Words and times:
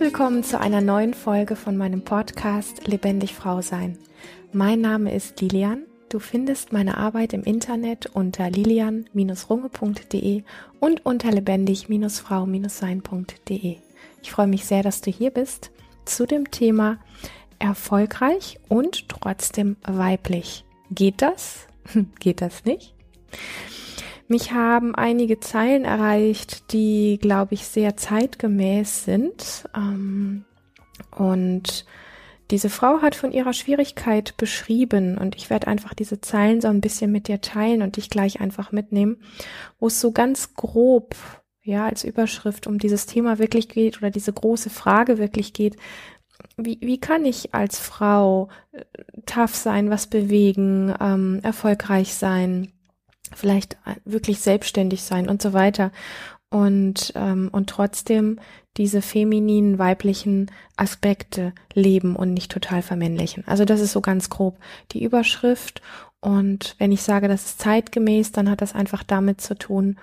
willkommen 0.00 0.42
zu 0.42 0.58
einer 0.58 0.80
neuen 0.80 1.12
Folge 1.12 1.54
von 1.56 1.76
meinem 1.76 2.02
Podcast 2.02 2.86
Lebendig 2.86 3.34
Frau 3.34 3.60
Sein. 3.60 3.98
Mein 4.50 4.80
Name 4.80 5.14
ist 5.14 5.42
Lilian. 5.42 5.82
Du 6.08 6.18
findest 6.18 6.72
meine 6.72 6.96
Arbeit 6.96 7.34
im 7.34 7.42
Internet 7.42 8.06
unter 8.06 8.48
lilian-runge.de 8.48 10.42
und 10.80 11.04
unter 11.04 11.30
lebendig-frau-sein.de. 11.30 13.76
Ich 14.22 14.30
freue 14.30 14.46
mich 14.46 14.64
sehr, 14.64 14.82
dass 14.82 15.02
du 15.02 15.10
hier 15.10 15.32
bist 15.32 15.70
zu 16.06 16.26
dem 16.26 16.50
Thema 16.50 16.98
erfolgreich 17.58 18.58
und 18.68 19.10
trotzdem 19.10 19.76
weiblich. 19.82 20.64
Geht 20.90 21.20
das? 21.20 21.66
Geht 22.20 22.40
das 22.40 22.64
nicht? 22.64 22.94
Mich 24.30 24.52
haben 24.52 24.94
einige 24.94 25.40
Zeilen 25.40 25.84
erreicht, 25.84 26.72
die, 26.72 27.18
glaube 27.20 27.54
ich, 27.54 27.66
sehr 27.66 27.96
zeitgemäß 27.96 29.04
sind. 29.04 29.64
Ähm, 29.76 30.44
und 31.10 31.84
diese 32.52 32.70
Frau 32.70 33.02
hat 33.02 33.16
von 33.16 33.32
ihrer 33.32 33.52
Schwierigkeit 33.52 34.36
beschrieben 34.36 35.18
und 35.18 35.34
ich 35.34 35.50
werde 35.50 35.66
einfach 35.66 35.94
diese 35.94 36.20
Zeilen 36.20 36.60
so 36.60 36.68
ein 36.68 36.80
bisschen 36.80 37.10
mit 37.10 37.26
dir 37.26 37.40
teilen 37.40 37.82
und 37.82 37.96
dich 37.96 38.08
gleich 38.08 38.40
einfach 38.40 38.70
mitnehmen, 38.70 39.16
wo 39.80 39.88
es 39.88 40.00
so 40.00 40.12
ganz 40.12 40.54
grob, 40.54 41.16
ja, 41.64 41.86
als 41.86 42.04
Überschrift 42.04 42.68
um 42.68 42.78
dieses 42.78 43.06
Thema 43.06 43.40
wirklich 43.40 43.68
geht 43.68 43.98
oder 43.98 44.10
diese 44.10 44.32
große 44.32 44.70
Frage 44.70 45.18
wirklich 45.18 45.54
geht. 45.54 45.74
Wie, 46.56 46.78
wie 46.80 47.00
kann 47.00 47.24
ich 47.24 47.52
als 47.52 47.80
Frau 47.80 48.48
äh, 48.70 48.84
tough 49.26 49.56
sein, 49.56 49.90
was 49.90 50.06
bewegen, 50.06 50.94
ähm, 51.00 51.40
erfolgreich 51.42 52.14
sein? 52.14 52.72
Vielleicht 53.34 53.76
wirklich 54.04 54.40
selbstständig 54.40 55.02
sein 55.02 55.28
und 55.28 55.40
so 55.42 55.52
weiter. 55.52 55.92
Und, 56.50 57.12
ähm, 57.14 57.48
und 57.52 57.70
trotzdem 57.70 58.40
diese 58.76 59.02
femininen, 59.02 59.78
weiblichen 59.78 60.50
Aspekte 60.76 61.52
leben 61.74 62.16
und 62.16 62.34
nicht 62.34 62.50
total 62.50 62.82
vermännlichen. 62.82 63.44
Also 63.46 63.64
das 63.64 63.80
ist 63.80 63.92
so 63.92 64.00
ganz 64.00 64.30
grob 64.30 64.58
die 64.92 65.04
Überschrift. 65.04 65.80
Und 66.20 66.74
wenn 66.78 66.92
ich 66.92 67.02
sage, 67.02 67.28
das 67.28 67.46
ist 67.46 67.60
zeitgemäß, 67.60 68.32
dann 68.32 68.50
hat 68.50 68.62
das 68.62 68.74
einfach 68.74 69.04
damit 69.04 69.40
zu 69.40 69.56
tun, 69.56 69.98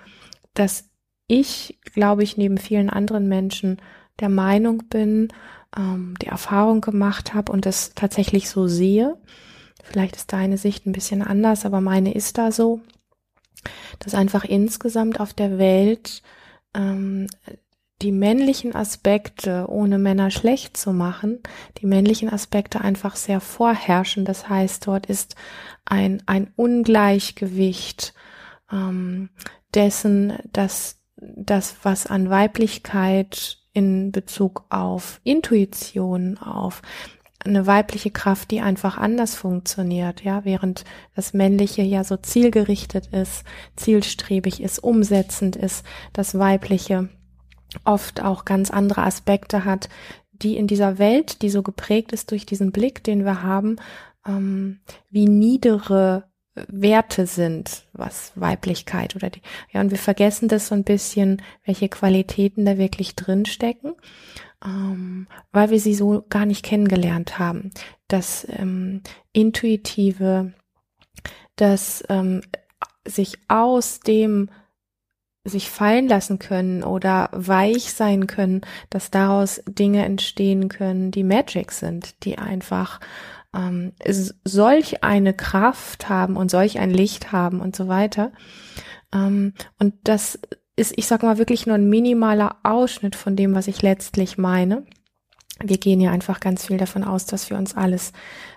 dass 0.54 0.88
ich, 1.26 1.78
glaube 1.94 2.22
ich, 2.22 2.36
neben 2.36 2.58
vielen 2.58 2.90
anderen 2.90 3.28
Menschen 3.28 3.76
der 4.18 4.28
Meinung 4.28 4.84
bin, 4.88 5.28
ähm, 5.76 6.14
die 6.20 6.26
Erfahrung 6.26 6.80
gemacht 6.80 7.34
habe 7.34 7.52
und 7.52 7.66
das 7.66 7.92
tatsächlich 7.94 8.48
so 8.48 8.66
sehe. 8.66 9.16
Vielleicht 9.84 10.16
ist 10.16 10.32
deine 10.32 10.58
Sicht 10.58 10.86
ein 10.86 10.92
bisschen 10.92 11.22
anders, 11.22 11.64
aber 11.64 11.80
meine 11.80 12.14
ist 12.14 12.38
da 12.38 12.50
so, 12.50 12.80
dass 13.98 14.14
einfach 14.14 14.44
insgesamt 14.44 15.20
auf 15.20 15.34
der 15.34 15.58
Welt 15.58 16.22
ähm, 16.74 17.26
die 18.02 18.12
männlichen 18.12 18.74
Aspekte, 18.76 19.66
ohne 19.68 19.98
Männer 19.98 20.30
schlecht 20.30 20.76
zu 20.76 20.92
machen, 20.92 21.40
die 21.78 21.86
männlichen 21.86 22.32
Aspekte 22.32 22.80
einfach 22.80 23.16
sehr 23.16 23.40
vorherrschen. 23.40 24.24
Das 24.24 24.48
heißt, 24.48 24.86
dort 24.86 25.06
ist 25.06 25.34
ein, 25.84 26.22
ein 26.26 26.52
Ungleichgewicht 26.54 28.14
ähm, 28.70 29.30
dessen, 29.74 30.38
dass 30.52 31.00
das, 31.16 31.76
was 31.82 32.06
an 32.06 32.30
Weiblichkeit 32.30 33.58
in 33.72 34.12
Bezug 34.12 34.64
auf 34.70 35.20
Intuition, 35.24 36.38
auf 36.38 36.82
eine 37.44 37.66
weibliche 37.66 38.10
Kraft, 38.10 38.50
die 38.50 38.60
einfach 38.60 38.98
anders 38.98 39.34
funktioniert, 39.34 40.22
ja, 40.22 40.44
während 40.44 40.84
das 41.14 41.34
männliche 41.34 41.82
ja 41.82 42.04
so 42.04 42.16
zielgerichtet 42.16 43.08
ist, 43.08 43.44
zielstrebig 43.76 44.60
ist, 44.60 44.80
umsetzend 44.80 45.56
ist, 45.56 45.84
das 46.12 46.38
weibliche 46.38 47.08
oft 47.84 48.22
auch 48.22 48.44
ganz 48.44 48.70
andere 48.70 49.02
Aspekte 49.02 49.64
hat, 49.64 49.88
die 50.32 50.56
in 50.56 50.66
dieser 50.66 50.98
Welt, 50.98 51.42
die 51.42 51.50
so 51.50 51.62
geprägt 51.62 52.12
ist 52.12 52.30
durch 52.30 52.46
diesen 52.46 52.72
Blick, 52.72 53.04
den 53.04 53.24
wir 53.24 53.42
haben, 53.42 53.76
ähm, 54.26 54.80
wie 55.10 55.26
niedere 55.26 56.24
Werte 56.66 57.26
sind, 57.26 57.86
was 57.92 58.32
Weiblichkeit 58.34 59.14
oder 59.14 59.30
die, 59.30 59.42
ja, 59.72 59.80
und 59.80 59.90
wir 59.90 59.98
vergessen 59.98 60.48
das 60.48 60.68
so 60.68 60.74
ein 60.74 60.84
bisschen, 60.84 61.42
welche 61.64 61.88
Qualitäten 61.88 62.64
da 62.64 62.78
wirklich 62.78 63.14
drinstecken 63.14 63.94
ähm, 64.64 65.26
weil 65.52 65.70
wir 65.70 65.80
sie 65.80 65.94
so 65.94 66.24
gar 66.28 66.46
nicht 66.46 66.64
kennengelernt 66.64 67.38
haben. 67.38 67.70
Das 68.08 68.46
ähm, 68.50 69.02
Intuitive, 69.32 70.52
das 71.56 72.04
ähm, 72.08 72.42
sich 73.06 73.38
aus 73.48 74.00
dem 74.00 74.50
sich 75.44 75.70
fallen 75.70 76.08
lassen 76.08 76.38
können 76.38 76.82
oder 76.82 77.30
weich 77.32 77.92
sein 77.92 78.26
können, 78.26 78.60
dass 78.90 79.10
daraus 79.10 79.62
Dinge 79.66 80.04
entstehen 80.04 80.68
können, 80.68 81.10
die 81.10 81.24
Magic 81.24 81.72
sind, 81.72 82.24
die 82.24 82.38
einfach 82.38 83.00
ähm, 83.54 83.92
solch 84.44 85.02
eine 85.02 85.32
Kraft 85.32 86.08
haben 86.08 86.36
und 86.36 86.50
solch 86.50 86.78
ein 86.78 86.90
Licht 86.90 87.32
haben 87.32 87.60
und 87.60 87.74
so 87.74 87.88
weiter. 87.88 88.32
Ähm, 89.12 89.54
und 89.78 89.94
das 90.04 90.38
ist, 90.78 90.94
ich 90.96 91.06
sag 91.06 91.22
mal, 91.22 91.38
wirklich 91.38 91.66
nur 91.66 91.76
ein 91.76 91.88
minimaler 91.88 92.56
Ausschnitt 92.62 93.16
von 93.16 93.36
dem, 93.36 93.54
was 93.54 93.68
ich 93.68 93.82
letztlich 93.82 94.38
meine. 94.38 94.84
Wir 95.60 95.78
gehen 95.78 96.00
ja 96.00 96.12
einfach 96.12 96.38
ganz 96.38 96.66
viel 96.66 96.76
davon 96.76 97.02
aus, 97.02 97.26
dass 97.26 97.50
wir 97.50 97.56
uns 97.56 97.76
alles 97.76 98.12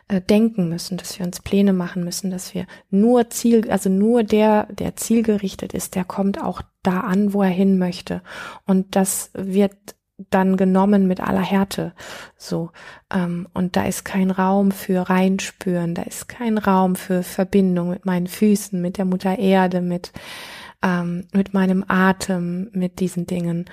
äh, 0.08 0.22
denken 0.22 0.70
müssen, 0.70 0.98
dass 0.98 1.18
wir 1.18 1.26
uns 1.26 1.40
Pläne 1.40 1.74
machen 1.74 2.04
müssen, 2.04 2.30
dass 2.30 2.54
wir 2.54 2.68
nur 2.92 3.30
Ziel, 3.32 3.72
also 3.72 3.90
nur 3.90 4.24
der, 4.24 4.68
der 4.68 4.96
zielgerichtet 4.96 5.74
ist, 5.74 5.96
der 5.96 6.04
kommt 6.04 6.42
auch 6.42 6.62
da 6.84 7.00
an, 7.00 7.34
wo 7.34 7.42
er 7.42 7.50
hin 7.50 7.80
möchte. 7.80 8.22
Und 8.68 8.96
das 8.96 9.32
wird 9.34 9.74
dann 10.30 10.58
genommen 10.58 11.08
mit 11.08 11.22
aller 11.22 11.42
Härte. 11.42 11.94
So. 12.38 12.70
Ähm, 13.12 13.48
und 13.54 13.76
da 13.76 13.86
ist 13.86 14.06
kein 14.06 14.30
Raum 14.30 14.72
für 14.72 15.10
reinspüren, 15.10 15.96
da 15.96 16.04
ist 16.04 16.28
kein 16.28 16.58
Raum 16.58 16.96
für 16.96 17.24
Verbindung 17.24 17.90
mit 17.90 18.06
meinen 18.06 18.28
Füßen, 18.28 18.80
mit 18.80 18.98
der 18.98 19.06
Mutter 19.06 19.40
Erde, 19.40 19.82
mit 19.82 20.12
ähm, 20.84 21.28
mit 21.34 21.54
meinem 21.54 21.86
Atem, 21.88 22.70
mit 22.74 23.00
diesen 23.00 23.26
Dingen. 23.26 23.66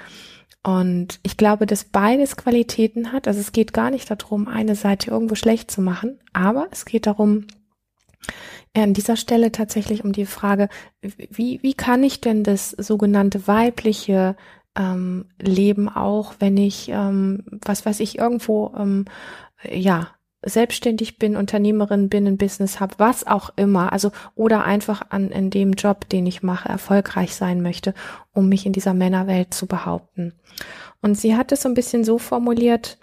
Und 0.62 1.20
ich 1.22 1.36
glaube, 1.36 1.66
dass 1.66 1.84
beides 1.84 2.36
Qualitäten 2.36 3.12
hat. 3.12 3.28
Also 3.28 3.40
es 3.40 3.52
geht 3.52 3.72
gar 3.72 3.90
nicht 3.90 4.10
darum, 4.10 4.48
eine 4.48 4.74
Seite 4.74 5.10
irgendwo 5.10 5.34
schlecht 5.34 5.70
zu 5.70 5.80
machen, 5.80 6.18
aber 6.32 6.68
es 6.70 6.84
geht 6.84 7.06
darum, 7.06 7.46
an 8.76 8.94
dieser 8.94 9.16
Stelle 9.16 9.50
tatsächlich 9.50 10.04
um 10.04 10.12
die 10.12 10.26
Frage, 10.26 10.68
wie, 11.00 11.62
wie 11.62 11.74
kann 11.74 12.02
ich 12.02 12.20
denn 12.20 12.44
das 12.44 12.70
sogenannte 12.70 13.46
weibliche 13.46 14.36
ähm, 14.76 15.26
Leben 15.40 15.88
auch, 15.88 16.34
wenn 16.38 16.56
ich, 16.56 16.88
ähm, 16.88 17.44
was 17.64 17.86
weiß 17.86 18.00
ich, 18.00 18.18
irgendwo, 18.18 18.74
ähm, 18.76 19.06
ja, 19.64 20.08
selbstständig 20.44 21.18
bin, 21.18 21.36
Unternehmerin 21.36 22.08
bin, 22.08 22.26
ein 22.26 22.36
Business 22.36 22.78
habe, 22.78 22.94
was 22.98 23.26
auch 23.26 23.50
immer, 23.56 23.92
also 23.92 24.12
oder 24.34 24.64
einfach 24.64 25.02
an 25.10 25.30
in 25.30 25.50
dem 25.50 25.72
Job, 25.72 26.08
den 26.08 26.26
ich 26.26 26.42
mache, 26.42 26.68
erfolgreich 26.68 27.34
sein 27.34 27.60
möchte, 27.60 27.92
um 28.32 28.48
mich 28.48 28.64
in 28.64 28.72
dieser 28.72 28.94
Männerwelt 28.94 29.52
zu 29.52 29.66
behaupten. 29.66 30.34
Und 31.02 31.16
sie 31.16 31.36
hat 31.36 31.50
es 31.52 31.62
so 31.62 31.68
ein 31.68 31.74
bisschen 31.74 32.04
so 32.04 32.18
formuliert, 32.18 32.98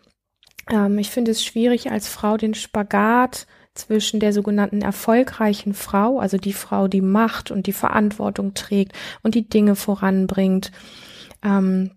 ähm, 0.69 0.97
ich 0.97 1.09
finde 1.09 1.31
es 1.31 1.44
schwierig 1.44 1.91
als 1.91 2.07
Frau 2.07 2.38
den 2.38 2.53
Spagat 2.53 3.47
zwischen 3.73 4.22
der 4.22 4.31
sogenannten 4.31 4.81
erfolgreichen 4.81 5.73
Frau, 5.73 6.19
also 6.19 6.38
die 6.38 6.53
Frau, 6.53 6.88
die 6.88 7.02
Macht 7.02 7.52
und 7.52 7.67
die 7.67 7.73
Verantwortung 7.73 8.53
trägt 8.53 8.94
und 9.22 9.35
die 9.35 9.50
Dinge 9.50 9.75
voranbringt, 9.75 10.72
ähm, 11.44 11.91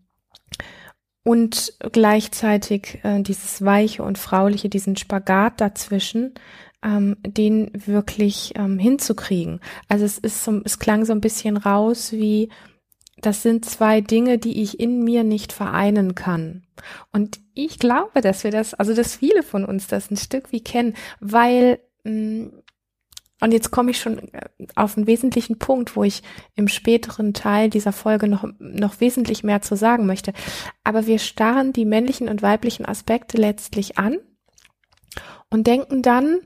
und 1.29 1.75
gleichzeitig 1.93 3.01
äh, 3.03 3.21
dieses 3.21 3.63
Weiche 3.63 4.03
und 4.03 4.17
Frauliche, 4.17 4.71
diesen 4.71 4.97
Spagat 4.97 5.61
dazwischen, 5.61 6.33
ähm, 6.83 7.17
den 7.21 7.71
wirklich 7.75 8.55
ähm, 8.57 8.79
hinzukriegen. 8.79 9.61
Also 9.89 10.07
es 10.07 10.17
ist 10.17 10.43
so, 10.43 10.63
es 10.65 10.79
klang 10.79 11.05
so 11.05 11.13
ein 11.13 11.21
bisschen 11.21 11.59
raus 11.59 12.13
wie, 12.13 12.49
das 13.21 13.43
sind 13.43 13.67
zwei 13.67 14.01
Dinge, 14.01 14.39
die 14.39 14.63
ich 14.63 14.81
in 14.81 15.05
mir 15.05 15.23
nicht 15.23 15.53
vereinen 15.53 16.15
kann. 16.15 16.63
Und 17.13 17.41
ich 17.53 17.79
glaube, 17.79 18.23
dass 18.23 18.43
wir 18.43 18.51
das, 18.51 18.73
also 18.73 18.95
dass 18.95 19.17
viele 19.17 19.43
von 19.43 19.67
uns 19.67 19.87
das 19.87 20.11
ein 20.11 20.17
Stück 20.17 20.51
wie 20.51 20.65
kennen, 20.65 20.95
weil 21.21 21.79
mh, 22.05 22.13
mm, 22.13 22.53
und 23.41 23.53
jetzt 23.53 23.71
komme 23.71 23.91
ich 23.91 24.01
schon 24.01 24.19
äh, 24.33 24.49
auf 24.75 24.97
einen 24.97 25.07
wesentlichen 25.07 25.59
Punkt, 25.59 25.97
wo 25.97 26.05
ich 26.05 26.23
im 26.55 26.69
späteren 26.69 27.35
Teil 27.35 27.71
dieser 27.71 27.93
Folge 27.93 28.29
noch, 28.29 28.49
noch 28.59 29.01
wesentlich 29.01 29.45
mehr 29.45 29.63
zu 29.63 29.77
sagen 29.77 30.07
möchte. 30.07 30.33
Aber 30.85 31.07
wir 31.07 31.19
starren 31.19 31.73
die 31.73 31.85
männlichen 31.85 32.29
und 32.29 32.43
weiblichen 32.43 32.87
Aspekte 32.87 33.37
letztlich 33.37 33.99
an 33.99 34.19
und 35.51 35.67
denken 35.67 36.03
dann, 36.03 36.41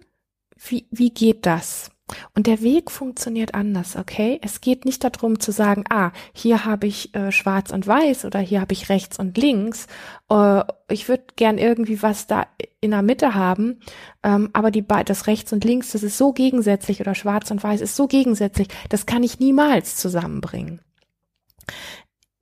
wie, 0.56 0.86
wie 0.90 1.10
geht 1.10 1.46
das? 1.46 1.91
Und 2.34 2.46
der 2.46 2.62
Weg 2.62 2.90
funktioniert 2.90 3.54
anders, 3.54 3.96
okay? 3.96 4.38
Es 4.42 4.60
geht 4.60 4.84
nicht 4.84 5.04
darum 5.04 5.40
zu 5.40 5.52
sagen, 5.52 5.84
ah, 5.90 6.12
hier 6.32 6.64
habe 6.64 6.86
ich 6.86 7.14
äh, 7.14 7.32
schwarz 7.32 7.70
und 7.70 7.86
weiß 7.86 8.24
oder 8.24 8.40
hier 8.40 8.60
habe 8.60 8.72
ich 8.72 8.88
rechts 8.88 9.18
und 9.18 9.36
links. 9.38 9.86
Äh, 10.30 10.64
ich 10.88 11.08
würde 11.08 11.24
gern 11.36 11.58
irgendwie 11.58 12.02
was 12.02 12.26
da 12.26 12.46
in 12.80 12.90
der 12.90 13.02
Mitte 13.02 13.34
haben, 13.34 13.80
ähm, 14.22 14.50
aber 14.52 14.70
die 14.70 14.82
das 14.82 15.26
rechts 15.26 15.52
und 15.52 15.64
links, 15.64 15.92
das 15.92 16.02
ist 16.02 16.18
so 16.18 16.32
gegensätzlich 16.32 17.00
oder 17.00 17.14
schwarz 17.14 17.50
und 17.50 17.62
weiß 17.62 17.80
ist 17.80 17.96
so 17.96 18.06
gegensätzlich, 18.06 18.68
das 18.88 19.06
kann 19.06 19.22
ich 19.22 19.40
niemals 19.40 19.96
zusammenbringen. 19.96 20.80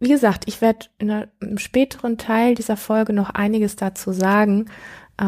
wie 0.03 0.09
gesagt, 0.09 0.45
ich 0.47 0.63
werde 0.63 0.87
in 0.99 1.11
einem 1.11 1.59
späteren 1.59 2.17
Teil 2.17 2.55
dieser 2.55 2.79
Folge 2.79 3.13
noch 3.13 3.31
einiges 3.31 3.77
dazu 3.77 4.13
sagen, 4.13 4.71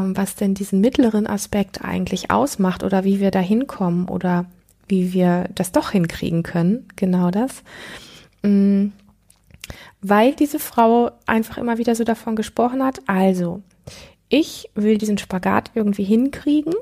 was 0.01 0.37
denn 0.37 0.55
diesen 0.55 0.81
mittleren 0.81 1.27
Aspekt 1.27 1.85
eigentlich 1.85 2.31
ausmacht 2.31 2.83
oder 2.83 3.05
wie 3.05 3.21
wir 3.21 3.31
da 3.31 3.41
hinkommen 3.41 4.09
oder 4.09 4.47
wie 4.89 5.13
wir 5.13 5.49
das 5.55 5.73
doch 5.73 5.91
hinkriegen 5.91 6.43
können. 6.43 6.89
Genau 6.97 7.31
das. 7.31 7.63
Mm, 8.43 8.89
weil 10.01 10.35
diese 10.35 10.59
Frau 10.59 11.13
einfach 11.27 11.59
immer 11.59 11.79
wieder 11.79 11.95
so 11.95 12.05
davon 12.05 12.37
gesprochen 12.37 12.83
hat, 12.83 13.01
also, 13.07 13.63
ich 14.29 14.71
will 14.75 14.99
diesen 14.99 15.19
Spagat 15.19 15.71
irgendwie 15.75 16.05
hinkriegen 16.05 16.75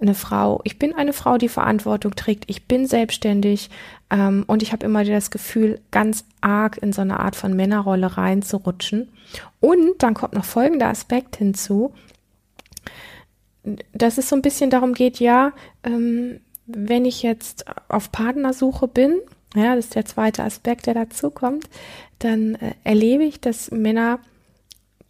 eine 0.00 0.14
Frau, 0.14 0.60
ich 0.64 0.78
bin 0.78 0.94
eine 0.94 1.12
Frau, 1.12 1.38
die 1.38 1.48
Verantwortung 1.48 2.14
trägt, 2.14 2.44
ich 2.48 2.66
bin 2.66 2.86
selbstständig 2.86 3.70
ähm, 4.10 4.44
und 4.46 4.62
ich 4.62 4.72
habe 4.72 4.86
immer 4.86 5.04
das 5.04 5.30
Gefühl, 5.30 5.80
ganz 5.90 6.24
arg 6.40 6.78
in 6.78 6.92
so 6.92 7.00
eine 7.00 7.20
Art 7.20 7.34
von 7.34 7.54
Männerrolle 7.54 8.16
reinzurutschen. 8.16 9.10
Und 9.60 10.02
dann 10.02 10.14
kommt 10.14 10.34
noch 10.34 10.44
folgender 10.44 10.88
Aspekt 10.88 11.36
hinzu, 11.36 11.92
dass 13.92 14.18
es 14.18 14.28
so 14.28 14.36
ein 14.36 14.42
bisschen 14.42 14.70
darum 14.70 14.94
geht, 14.94 15.20
ja, 15.20 15.52
ähm, 15.84 16.40
wenn 16.66 17.04
ich 17.04 17.22
jetzt 17.22 17.64
auf 17.88 18.12
Partnersuche 18.12 18.88
bin, 18.88 19.20
ja, 19.54 19.74
das 19.74 19.86
ist 19.86 19.94
der 19.94 20.04
zweite 20.04 20.44
Aspekt, 20.44 20.86
der 20.86 20.94
dazu 20.94 21.30
kommt, 21.30 21.68
dann 22.18 22.54
äh, 22.56 22.74
erlebe 22.84 23.24
ich, 23.24 23.40
dass 23.40 23.70
Männer 23.70 24.20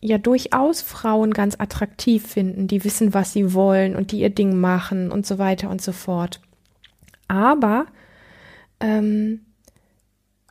ja 0.01 0.19
durchaus 0.19 0.81
Frauen 0.81 1.35
ganz 1.35 1.57
attraktiv 1.59 2.27
finden, 2.27 2.69
die 2.69 2.85
wissen, 2.85 3.15
was 3.15 3.33
sie 3.33 3.53
wollen 3.53 3.97
und 3.97 4.13
die 4.13 4.21
ihr 4.21 4.31
Ding 4.31 4.61
machen 4.61 5.11
und 5.11 5.27
so 5.27 5.39
weiter 5.39 5.71
und 5.71 5.83
so 5.83 5.93
fort. 5.93 6.41
Aber 7.27 7.87
ähm, 8.81 9.41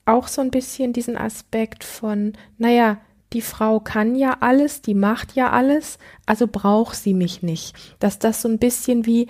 auch 0.06 0.28
so 0.28 0.42
ein 0.42 0.52
bisschen 0.52 0.94
diesen 0.94 1.18
Aspekt 1.18 1.84
von, 1.84 2.34
naja, 2.58 2.98
die 3.34 3.42
Frau 3.42 3.80
kann 3.80 4.16
ja 4.16 4.38
alles, 4.40 4.82
die 4.82 4.94
macht 4.94 5.36
ja 5.36 5.52
alles, 5.52 5.98
also 6.26 6.48
braucht 6.48 6.96
sie 6.96 7.14
mich 7.14 7.44
nicht. 7.44 7.76
Dass 8.00 8.20
das 8.20 8.42
so 8.42 8.48
ein 8.48 8.60
bisschen 8.60 9.06
wie 9.06 9.28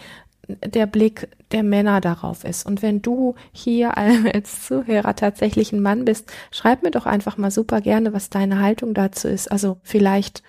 der 0.47 0.85
Blick 0.85 1.29
der 1.51 1.63
Männer 1.63 1.99
darauf 1.99 2.43
ist. 2.43 2.65
Und 2.65 2.81
wenn 2.81 3.01
du 3.01 3.35
hier 3.51 3.97
als 4.33 4.65
Zuhörer 4.65 5.15
tatsächlich 5.15 5.71
ein 5.71 5.81
Mann 5.81 6.05
bist, 6.05 6.31
schreib 6.51 6.83
mir 6.83 6.91
doch 6.91 7.05
einfach 7.05 7.37
mal 7.37 7.51
super 7.51 7.81
gerne, 7.81 8.13
was 8.13 8.29
deine 8.29 8.61
Haltung 8.61 8.93
dazu 8.93 9.27
ist. 9.27 9.51
Also 9.51 9.77
vielleicht 9.83 10.43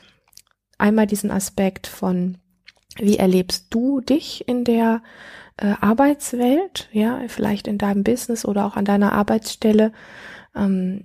einmal 0.76 1.06
diesen 1.06 1.30
Aspekt 1.30 1.86
von, 1.86 2.38
wie 2.98 3.16
erlebst 3.16 3.66
du 3.70 4.00
dich 4.00 4.46
in 4.46 4.64
der 4.64 5.02
äh, 5.56 5.74
Arbeitswelt, 5.80 6.88
ja, 6.92 7.20
vielleicht 7.26 7.66
in 7.66 7.78
deinem 7.78 8.04
Business 8.04 8.44
oder 8.44 8.66
auch 8.66 8.76
an 8.76 8.84
deiner 8.84 9.12
Arbeitsstelle. 9.12 9.92
Ähm, 10.54 11.04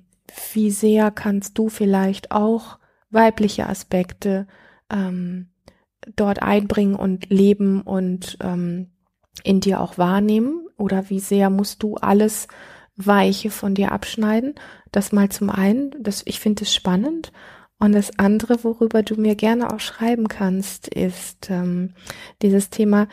wie 0.53 0.71
sehr 0.71 1.11
kannst 1.11 1.57
du 1.57 1.69
vielleicht 1.69 2.31
auch 2.31 2.79
weibliche 3.09 3.67
Aspekte 3.67 4.47
ähm, 4.91 5.49
dort 6.15 6.41
einbringen 6.41 6.95
und 6.95 7.29
leben 7.29 7.81
und 7.81 8.37
ähm, 8.41 8.91
in 9.43 9.59
dir 9.59 9.81
auch 9.81 9.97
wahrnehmen? 9.97 10.67
Oder 10.77 11.09
wie 11.09 11.19
sehr 11.19 11.49
musst 11.49 11.83
du 11.83 11.95
alles 11.95 12.47
Weiche 12.95 13.49
von 13.49 13.75
dir 13.75 13.91
abschneiden? 13.91 14.55
Das 14.91 15.11
mal 15.11 15.29
zum 15.29 15.49
einen, 15.49 15.91
das, 15.99 16.23
ich 16.25 16.39
finde 16.39 16.63
es 16.63 16.73
spannend. 16.73 17.31
Und 17.79 17.93
das 17.93 18.17
andere, 18.17 18.63
worüber 18.63 19.03
du 19.03 19.15
mir 19.15 19.35
gerne 19.35 19.73
auch 19.73 19.79
schreiben 19.79 20.27
kannst, 20.27 20.87
ist 20.87 21.49
ähm, 21.49 21.93
dieses 22.41 22.69
Thema, 22.69 23.07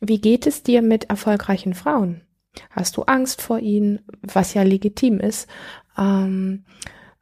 wie 0.00 0.20
geht 0.20 0.46
es 0.46 0.62
dir 0.62 0.82
mit 0.82 1.04
erfolgreichen 1.04 1.74
Frauen? 1.74 2.22
Hast 2.70 2.96
du 2.96 3.02
Angst 3.04 3.40
vor 3.40 3.60
ihnen, 3.60 4.00
was 4.20 4.52
ja 4.52 4.62
legitim 4.62 5.20
ist? 5.20 5.48
Ähm, 5.96 6.64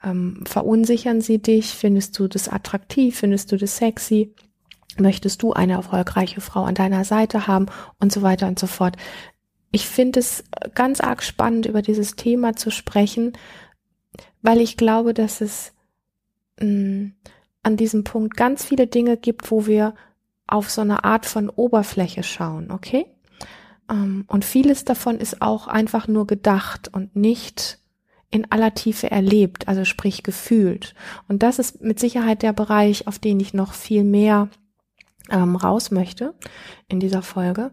ähm, 0.03 0.45
verunsichern 0.47 1.21
sie 1.21 1.41
dich? 1.41 1.75
Findest 1.75 2.19
du 2.19 2.29
das 2.29 2.49
attraktiv? 2.49 3.19
Findest 3.19 3.53
du 3.53 3.57
das 3.57 3.77
sexy? 3.77 4.35
möchtest 4.99 5.43
du 5.43 5.53
eine 5.53 5.75
erfolgreiche 5.75 6.41
Frau 6.41 6.65
an 6.65 6.75
deiner 6.75 7.05
Seite 7.05 7.47
haben 7.47 7.67
und 7.99 8.13
so 8.13 8.23
weiter 8.23 8.49
und 8.49 8.59
so 8.59 8.67
fort. 8.67 8.97
Ich 9.73 9.87
finde 9.87 10.21
es 10.21 10.45
ganz 10.75 11.01
arg 11.01 11.23
spannend, 11.23 11.67
über 11.67 11.83
dieses 11.83 12.17
Thema 12.17 12.57
zu 12.57 12.71
sprechen, 12.71 13.33
weil 14.43 14.61
ich 14.61 14.77
glaube, 14.77 15.15
dass 15.15 15.41
es 15.41 15.73
mh, 16.61 16.67
mm, 16.67 17.15
an 17.63 17.77
diesem 17.77 18.05
Punkt 18.05 18.37
ganz 18.37 18.65
viele 18.65 18.87
Dinge 18.87 19.17
gibt, 19.19 19.51
wo 19.51 19.67
wir 19.67 19.95
auf 20.47 20.71
so 20.71 20.81
eine 20.81 21.05
Art 21.05 21.27
von 21.27 21.51
Oberfläche 21.51 22.23
schauen, 22.23 22.71
okay? 22.71 23.07
Ähm, 23.91 24.25
und 24.29 24.45
vieles 24.45 24.85
davon 24.85 25.19
ist 25.19 25.43
auch 25.43 25.69
einfach 25.69 26.09
nur 26.09 26.27
gedacht 26.27 26.89
und 26.93 27.15
nicht 27.15 27.80
in 28.31 28.51
aller 28.51 28.75
Tiefe 28.75 29.11
erlebt, 29.11 29.69
also 29.69 29.85
sprich 29.85 30.23
gefühlt. 30.23 30.95
Und 31.29 31.43
das 31.43 31.59
ist 31.59 31.83
mit 31.83 31.99
Sicherheit 31.99 32.43
der 32.43 32.53
Bereich, 32.53 33.07
auf 33.07 33.19
den 33.19 33.41
ich 33.41 33.55
noch 33.55 33.73
viel 33.73 34.05
mehr 34.05 34.49
ähm, 35.31 35.57
raus 35.57 35.91
möchte 35.91 36.35
in 36.89 37.01
dieser 37.01 37.23
Folge, 37.23 37.73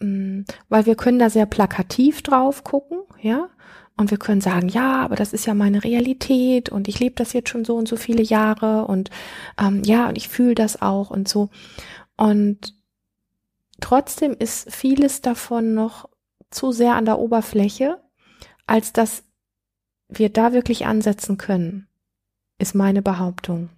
mm, 0.00 0.42
weil 0.68 0.86
wir 0.86 0.96
können 0.96 1.18
da 1.18 1.30
sehr 1.30 1.46
plakativ 1.46 2.22
drauf 2.22 2.64
gucken, 2.64 3.00
ja, 3.20 3.48
und 3.96 4.10
wir 4.10 4.18
können 4.18 4.40
sagen, 4.40 4.68
ja, 4.68 5.02
aber 5.02 5.16
das 5.16 5.34
ist 5.34 5.46
ja 5.46 5.52
meine 5.52 5.84
Realität 5.84 6.70
und 6.70 6.88
ich 6.88 6.98
lebe 6.98 7.14
das 7.14 7.34
jetzt 7.34 7.50
schon 7.50 7.64
so 7.64 7.76
und 7.76 7.86
so 7.86 7.96
viele 7.96 8.22
Jahre 8.22 8.86
und 8.86 9.10
ähm, 9.60 9.82
ja, 9.84 10.08
und 10.08 10.16
ich 10.16 10.28
fühle 10.28 10.54
das 10.54 10.80
auch 10.80 11.10
und 11.10 11.28
so. 11.28 11.50
Und 12.16 12.74
trotzdem 13.80 14.34
ist 14.38 14.72
vieles 14.74 15.20
davon 15.20 15.74
noch 15.74 16.08
zu 16.50 16.72
sehr 16.72 16.94
an 16.94 17.04
der 17.04 17.18
Oberfläche, 17.18 17.98
als 18.66 18.94
dass 18.94 19.24
wir 20.18 20.28
da 20.28 20.52
wirklich 20.52 20.86
ansetzen 20.86 21.38
können, 21.38 21.86
ist 22.58 22.74
meine 22.74 23.02
Behauptung. 23.02 23.70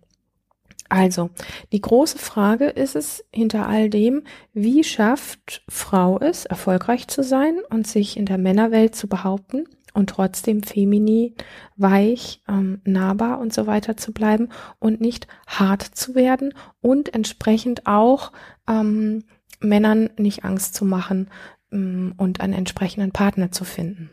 Also, 0.88 1.30
die 1.72 1.80
große 1.80 2.18
Frage 2.18 2.66
ist 2.66 2.94
es 2.94 3.24
hinter 3.32 3.66
all 3.66 3.88
dem, 3.88 4.22
wie 4.52 4.84
schafft 4.84 5.64
Frau 5.68 6.20
es, 6.20 6.44
erfolgreich 6.44 7.08
zu 7.08 7.22
sein 7.22 7.58
und 7.70 7.86
sich 7.86 8.16
in 8.16 8.26
der 8.26 8.38
Männerwelt 8.38 8.94
zu 8.94 9.08
behaupten 9.08 9.64
und 9.94 10.10
trotzdem 10.10 10.62
feminin, 10.62 11.34
weich, 11.76 12.42
ähm, 12.48 12.80
nahbar 12.84 13.38
und 13.38 13.54
so 13.54 13.66
weiter 13.66 13.96
zu 13.96 14.12
bleiben 14.12 14.50
und 14.78 15.00
nicht 15.00 15.26
hart 15.46 15.82
zu 15.82 16.14
werden 16.14 16.52
und 16.80 17.14
entsprechend 17.14 17.86
auch 17.86 18.32
ähm, 18.68 19.24
Männern 19.60 20.10
nicht 20.18 20.44
Angst 20.44 20.74
zu 20.74 20.84
machen 20.84 21.28
ähm, 21.72 22.14
und 22.18 22.40
einen 22.40 22.52
entsprechenden 22.52 23.12
Partner 23.12 23.50
zu 23.50 23.64
finden. 23.64 24.10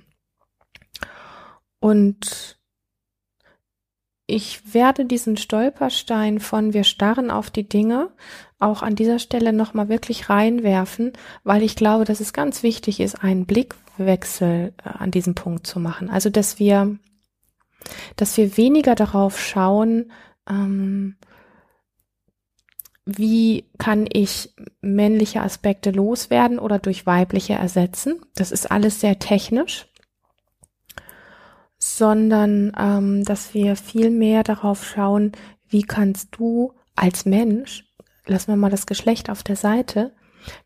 Und 1.82 2.60
ich 4.28 4.74
werde 4.74 5.04
diesen 5.04 5.36
Stolperstein 5.36 6.40
von 6.40 6.74
wir 6.74 6.86
starren 6.86 7.32
auf 7.32 7.50
die 7.50 7.68
Dinge 7.68 8.12
auch 8.60 8.84
an 8.84 8.96
dieser 8.96 9.18
Stelle 9.18 9.52
nochmal 9.52 9.90
wirklich 9.90 10.30
reinwerfen, 10.30 11.12
weil 11.44 11.64
ich 11.64 11.76
glaube, 11.76 12.06
dass 12.06 12.20
es 12.20 12.32
ganz 12.32 12.62
wichtig 12.62 13.00
ist, 13.00 13.24
einen 13.24 13.46
Blickwechsel 13.46 14.74
äh, 14.86 14.90
an 14.90 15.10
diesem 15.10 15.34
Punkt 15.34 15.66
zu 15.66 15.80
machen. 15.80 16.10
Also, 16.12 16.30
dass 16.30 16.60
wir, 16.60 16.98
dass 18.16 18.38
wir 18.38 18.56
weniger 18.58 18.94
darauf 18.94 19.42
schauen, 19.42 20.12
ähm, 20.48 21.16
wie 23.06 23.66
kann 23.80 24.08
ich 24.08 24.54
männliche 24.82 25.42
Aspekte 25.42 25.90
loswerden 25.90 26.60
oder 26.60 26.78
durch 26.78 27.08
weibliche 27.08 27.54
ersetzen. 27.54 28.22
Das 28.36 28.52
ist 28.52 28.72
alles 28.72 29.02
sehr 29.02 29.18
technisch 29.18 29.91
sondern 31.98 32.72
ähm, 32.78 33.24
dass 33.24 33.54
wir 33.54 33.76
viel 33.76 34.10
mehr 34.10 34.44
darauf 34.44 34.86
schauen, 34.86 35.32
wie 35.68 35.84
kannst 35.84 36.30
du 36.38 36.74
als 36.96 37.26
Mensch, 37.26 37.86
lassen 38.26 38.50
wir 38.50 38.58
mal 38.58 38.72
das 38.72 38.86
Geschlecht 38.86 39.30
auf 39.30 39.44
der 39.44 39.56
Seite, 39.56 40.14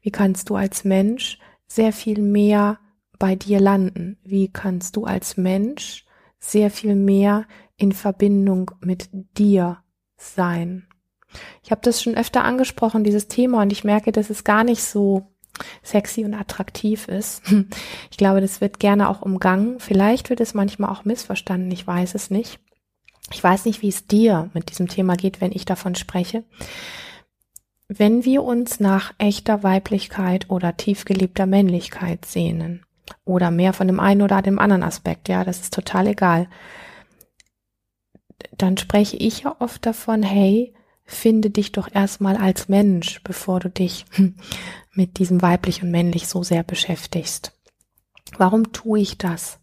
wie 0.01 0.11
kannst 0.11 0.49
du 0.49 0.55
als 0.55 0.83
Mensch 0.83 1.39
sehr 1.67 1.93
viel 1.93 2.21
mehr 2.21 2.79
bei 3.17 3.35
dir 3.35 3.59
landen? 3.59 4.17
Wie 4.23 4.49
kannst 4.49 4.95
du 4.95 5.05
als 5.05 5.37
Mensch 5.37 6.05
sehr 6.39 6.69
viel 6.69 6.95
mehr 6.95 7.45
in 7.77 7.91
Verbindung 7.91 8.71
mit 8.81 9.09
dir 9.37 9.79
sein? 10.17 10.87
Ich 11.63 11.71
habe 11.71 11.81
das 11.83 12.01
schon 12.01 12.15
öfter 12.15 12.43
angesprochen, 12.43 13.03
dieses 13.03 13.27
Thema, 13.27 13.61
und 13.61 13.71
ich 13.71 13.83
merke, 13.83 14.11
dass 14.11 14.29
es 14.29 14.43
gar 14.43 14.63
nicht 14.63 14.83
so 14.83 15.34
sexy 15.83 16.25
und 16.25 16.33
attraktiv 16.33 17.07
ist. 17.07 17.41
Ich 18.11 18.17
glaube, 18.17 18.39
das 18.39 18.61
wird 18.61 18.79
gerne 18.79 19.09
auch 19.09 19.21
umgangen. 19.21 19.79
Vielleicht 19.79 20.29
wird 20.29 20.39
es 20.39 20.53
manchmal 20.53 20.89
auch 20.89 21.03
missverstanden. 21.03 21.69
Ich 21.71 21.85
weiß 21.85 22.15
es 22.15 22.29
nicht. 22.29 22.59
Ich 23.31 23.43
weiß 23.43 23.65
nicht, 23.65 23.81
wie 23.81 23.89
es 23.89 24.07
dir 24.07 24.49
mit 24.53 24.69
diesem 24.69 24.87
Thema 24.87 25.15
geht, 25.15 25.41
wenn 25.41 25.51
ich 25.51 25.65
davon 25.65 25.95
spreche. 25.95 26.43
Wenn 27.87 28.23
wir 28.23 28.43
uns 28.43 28.79
nach 28.79 29.13
echter 29.17 29.63
Weiblichkeit 29.63 30.49
oder 30.49 30.77
tiefgeliebter 30.77 31.45
Männlichkeit 31.45 32.25
sehnen 32.25 32.85
oder 33.25 33.51
mehr 33.51 33.73
von 33.73 33.87
dem 33.87 33.99
einen 33.99 34.21
oder 34.21 34.41
dem 34.41 34.59
anderen 34.59 34.83
Aspekt, 34.83 35.27
ja, 35.29 35.43
das 35.43 35.59
ist 35.59 35.73
total 35.73 36.07
egal, 36.07 36.47
dann 38.57 38.77
spreche 38.77 39.17
ich 39.17 39.41
ja 39.41 39.55
oft 39.59 39.85
davon, 39.85 40.23
hey, 40.23 40.73
finde 41.05 41.51
dich 41.51 41.71
doch 41.71 41.93
erstmal 41.93 42.35
als 42.35 42.67
Mensch, 42.67 43.21
bevor 43.23 43.59
du 43.59 43.69
dich 43.69 44.05
mit 44.93 45.19
diesem 45.19 45.41
weiblich 45.41 45.83
und 45.83 45.91
männlich 45.91 46.27
so 46.27 46.43
sehr 46.43 46.63
beschäftigst. 46.63 47.53
Warum 48.37 48.71
tue 48.73 48.99
ich 48.99 49.17
das? 49.17 49.59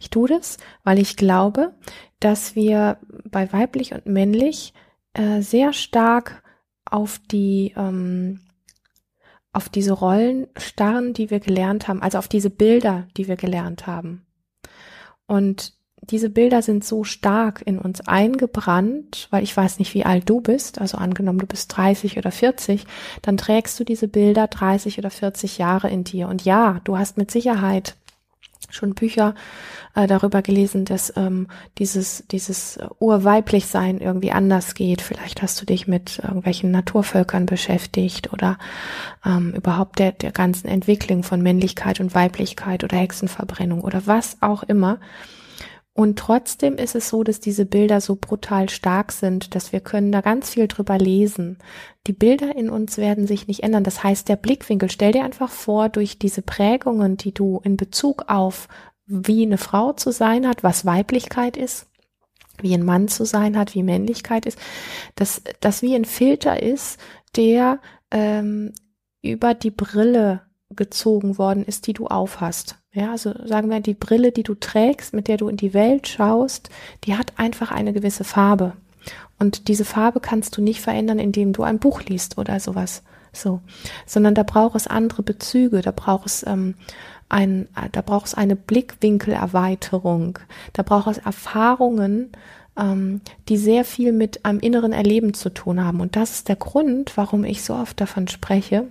Ich 0.00 0.10
tue 0.10 0.28
das, 0.28 0.58
weil 0.82 0.98
ich 0.98 1.16
glaube, 1.16 1.74
dass 2.20 2.54
wir 2.54 2.98
bei 3.30 3.52
weiblich 3.52 3.92
und 3.92 4.06
männlich 4.06 4.72
äh, 5.12 5.42
sehr 5.42 5.72
stark 5.72 6.42
auf 6.84 7.20
die 7.30 7.74
ähm, 7.76 8.40
auf 9.52 9.68
diese 9.68 9.92
Rollen 9.92 10.48
starren, 10.56 11.14
die 11.14 11.30
wir 11.30 11.38
gelernt 11.38 11.86
haben, 11.86 12.02
also 12.02 12.18
auf 12.18 12.26
diese 12.26 12.50
Bilder, 12.50 13.06
die 13.16 13.28
wir 13.28 13.36
gelernt 13.36 13.86
haben. 13.86 14.26
Und 15.26 15.74
diese 16.10 16.30
Bilder 16.30 16.62
sind 16.62 16.84
so 16.84 17.04
stark 17.04 17.62
in 17.64 17.78
uns 17.78 18.00
eingebrannt, 18.06 19.28
weil 19.30 19.42
ich 19.42 19.56
weiß 19.56 19.78
nicht, 19.78 19.94
wie 19.94 20.04
alt 20.04 20.28
du 20.28 20.40
bist, 20.40 20.80
also 20.80 20.98
angenommen, 20.98 21.38
du 21.38 21.46
bist 21.46 21.74
30 21.76 22.18
oder 22.18 22.30
40, 22.30 22.84
dann 23.22 23.36
trägst 23.36 23.78
du 23.78 23.84
diese 23.84 24.08
Bilder 24.08 24.46
30 24.46 24.98
oder 24.98 25.10
40 25.10 25.58
Jahre 25.58 25.88
in 25.88 26.04
dir. 26.04 26.28
Und 26.28 26.44
ja, 26.44 26.80
du 26.84 26.98
hast 26.98 27.16
mit 27.16 27.30
Sicherheit 27.30 27.96
schon 28.70 28.94
Bücher 28.94 29.34
äh, 29.94 30.06
darüber 30.06 30.42
gelesen, 30.42 30.84
dass 30.84 31.12
ähm, 31.16 31.48
dieses, 31.78 32.24
dieses 32.30 32.78
Urweiblichsein 32.98 33.98
irgendwie 33.98 34.32
anders 34.32 34.74
geht. 34.74 35.00
Vielleicht 35.00 35.42
hast 35.42 35.60
du 35.60 35.66
dich 35.66 35.86
mit 35.86 36.18
irgendwelchen 36.18 36.70
Naturvölkern 36.70 37.46
beschäftigt 37.46 38.32
oder 38.32 38.58
ähm, 39.24 39.54
überhaupt 39.54 39.98
der, 39.98 40.12
der 40.12 40.32
ganzen 40.32 40.68
Entwicklung 40.68 41.22
von 41.22 41.42
Männlichkeit 41.42 42.00
und 42.00 42.14
Weiblichkeit 42.14 42.84
oder 42.84 42.96
Hexenverbrennung 42.96 43.82
oder 43.82 44.06
was 44.06 44.38
auch 44.40 44.62
immer. 44.62 44.98
Und 45.96 46.18
trotzdem 46.18 46.76
ist 46.76 46.96
es 46.96 47.08
so, 47.08 47.22
dass 47.22 47.38
diese 47.38 47.64
Bilder 47.64 48.00
so 48.00 48.16
brutal 48.16 48.68
stark 48.68 49.12
sind, 49.12 49.54
dass 49.54 49.72
wir 49.72 49.78
können 49.78 50.10
da 50.10 50.22
ganz 50.22 50.50
viel 50.50 50.66
drüber 50.66 50.98
lesen. 50.98 51.58
Die 52.08 52.12
Bilder 52.12 52.56
in 52.56 52.68
uns 52.68 52.98
werden 52.98 53.28
sich 53.28 53.46
nicht 53.46 53.62
ändern. 53.62 53.84
Das 53.84 54.02
heißt, 54.02 54.28
der 54.28 54.34
Blickwinkel, 54.34 54.90
stell 54.90 55.12
dir 55.12 55.24
einfach 55.24 55.50
vor, 55.50 55.88
durch 55.88 56.18
diese 56.18 56.42
Prägungen, 56.42 57.16
die 57.16 57.32
du 57.32 57.60
in 57.62 57.76
Bezug 57.76 58.24
auf, 58.26 58.66
wie 59.06 59.42
eine 59.42 59.56
Frau 59.56 59.92
zu 59.92 60.10
sein 60.10 60.48
hat, 60.48 60.64
was 60.64 60.84
Weiblichkeit 60.84 61.56
ist, 61.56 61.86
wie 62.60 62.74
ein 62.74 62.84
Mann 62.84 63.06
zu 63.06 63.24
sein 63.24 63.56
hat, 63.56 63.74
wie 63.74 63.84
Männlichkeit 63.84 64.46
ist, 64.46 64.58
dass 65.14 65.42
das 65.60 65.80
wie 65.80 65.94
ein 65.94 66.04
Filter 66.04 66.60
ist, 66.60 66.98
der 67.36 67.78
ähm, 68.10 68.72
über 69.22 69.54
die 69.54 69.70
Brille 69.70 70.42
gezogen 70.70 71.38
worden 71.38 71.64
ist, 71.64 71.86
die 71.86 71.92
du 71.92 72.08
aufhast. 72.08 72.83
Ja, 72.94 73.10
also 73.10 73.34
sagen 73.44 73.70
wir, 73.70 73.80
die 73.80 73.94
Brille, 73.94 74.30
die 74.30 74.44
du 74.44 74.54
trägst, 74.54 75.14
mit 75.14 75.26
der 75.26 75.36
du 75.36 75.48
in 75.48 75.56
die 75.56 75.74
Welt 75.74 76.06
schaust, 76.06 76.70
die 77.04 77.16
hat 77.16 77.32
einfach 77.36 77.72
eine 77.72 77.92
gewisse 77.92 78.22
Farbe. 78.22 78.74
Und 79.38 79.66
diese 79.66 79.84
Farbe 79.84 80.20
kannst 80.20 80.56
du 80.56 80.62
nicht 80.62 80.80
verändern, 80.80 81.18
indem 81.18 81.52
du 81.52 81.64
ein 81.64 81.80
Buch 81.80 82.02
liest 82.02 82.38
oder 82.38 82.60
sowas. 82.60 83.02
So, 83.32 83.60
sondern 84.06 84.36
da 84.36 84.44
braucht 84.44 84.76
es 84.76 84.86
andere 84.86 85.24
Bezüge, 85.24 85.80
da 85.82 85.90
braucht 85.90 86.26
es 86.26 86.46
ähm, 86.46 86.76
ein, 87.28 87.68
da 87.90 88.00
braucht 88.00 88.26
es 88.26 88.34
eine 88.34 88.54
Blickwinkelerweiterung, 88.54 90.38
da 90.72 90.84
braucht 90.84 91.08
es 91.08 91.18
Erfahrungen, 91.18 92.30
ähm, 92.78 93.22
die 93.48 93.56
sehr 93.56 93.84
viel 93.84 94.12
mit 94.12 94.44
einem 94.44 94.60
inneren 94.60 94.92
Erleben 94.92 95.34
zu 95.34 95.50
tun 95.50 95.84
haben. 95.84 96.00
Und 96.00 96.14
das 96.14 96.30
ist 96.30 96.48
der 96.48 96.54
Grund, 96.54 97.16
warum 97.16 97.42
ich 97.42 97.64
so 97.64 97.74
oft 97.74 98.00
davon 98.00 98.28
spreche, 98.28 98.86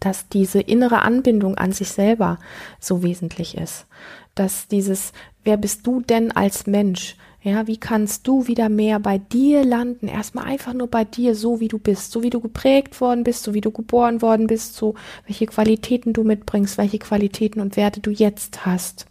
dass 0.00 0.28
diese 0.28 0.60
innere 0.60 1.02
Anbindung 1.02 1.56
an 1.56 1.72
sich 1.72 1.88
selber 1.88 2.38
so 2.80 3.02
wesentlich 3.02 3.56
ist. 3.56 3.86
Dass 4.34 4.68
dieses, 4.68 5.12
wer 5.44 5.56
bist 5.56 5.86
du 5.86 6.00
denn 6.00 6.32
als 6.32 6.66
Mensch? 6.66 7.16
Ja, 7.42 7.68
wie 7.68 7.76
kannst 7.76 8.26
du 8.26 8.48
wieder 8.48 8.68
mehr 8.68 8.98
bei 8.98 9.18
dir 9.18 9.64
landen? 9.64 10.08
Erstmal 10.08 10.46
einfach 10.46 10.72
nur 10.72 10.88
bei 10.88 11.04
dir, 11.04 11.36
so 11.36 11.60
wie 11.60 11.68
du 11.68 11.78
bist, 11.78 12.10
so 12.10 12.24
wie 12.24 12.30
du 12.30 12.40
geprägt 12.40 13.00
worden 13.00 13.22
bist, 13.22 13.44
so 13.44 13.54
wie 13.54 13.60
du 13.60 13.70
geboren 13.70 14.20
worden 14.20 14.48
bist, 14.48 14.74
so 14.74 14.96
welche 15.26 15.46
Qualitäten 15.46 16.12
du 16.12 16.24
mitbringst, 16.24 16.76
welche 16.76 16.98
Qualitäten 16.98 17.60
und 17.60 17.76
Werte 17.76 18.00
du 18.00 18.10
jetzt 18.10 18.66
hast. 18.66 19.06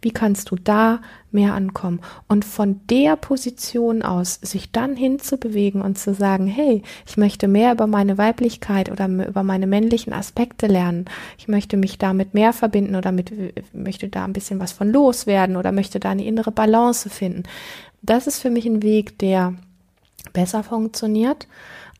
Wie 0.00 0.10
kannst 0.10 0.50
du 0.50 0.56
da 0.56 1.00
mehr 1.30 1.54
ankommen? 1.54 2.00
Und 2.28 2.44
von 2.44 2.80
der 2.88 3.16
Position 3.16 4.02
aus 4.02 4.38
sich 4.42 4.72
dann 4.72 4.96
hinzubewegen 4.96 5.82
und 5.82 5.98
zu 5.98 6.14
sagen, 6.14 6.46
hey, 6.46 6.82
ich 7.06 7.16
möchte 7.16 7.48
mehr 7.48 7.72
über 7.72 7.86
meine 7.86 8.18
Weiblichkeit 8.18 8.90
oder 8.90 9.06
über 9.06 9.42
meine 9.42 9.66
männlichen 9.66 10.12
Aspekte 10.12 10.66
lernen. 10.66 11.06
Ich 11.38 11.48
möchte 11.48 11.76
mich 11.76 11.98
damit 11.98 12.34
mehr 12.34 12.52
verbinden 12.52 12.96
oder 12.96 13.12
mit, 13.12 13.32
möchte 13.74 14.08
da 14.08 14.24
ein 14.24 14.32
bisschen 14.32 14.60
was 14.60 14.72
von 14.72 14.90
loswerden 14.90 15.56
oder 15.56 15.72
möchte 15.72 16.00
da 16.00 16.10
eine 16.10 16.24
innere 16.24 16.52
Balance 16.52 17.10
finden. 17.10 17.44
Das 18.02 18.26
ist 18.26 18.40
für 18.40 18.50
mich 18.50 18.66
ein 18.66 18.82
Weg, 18.82 19.18
der 19.18 19.54
besser 20.32 20.62
funktioniert, 20.62 21.46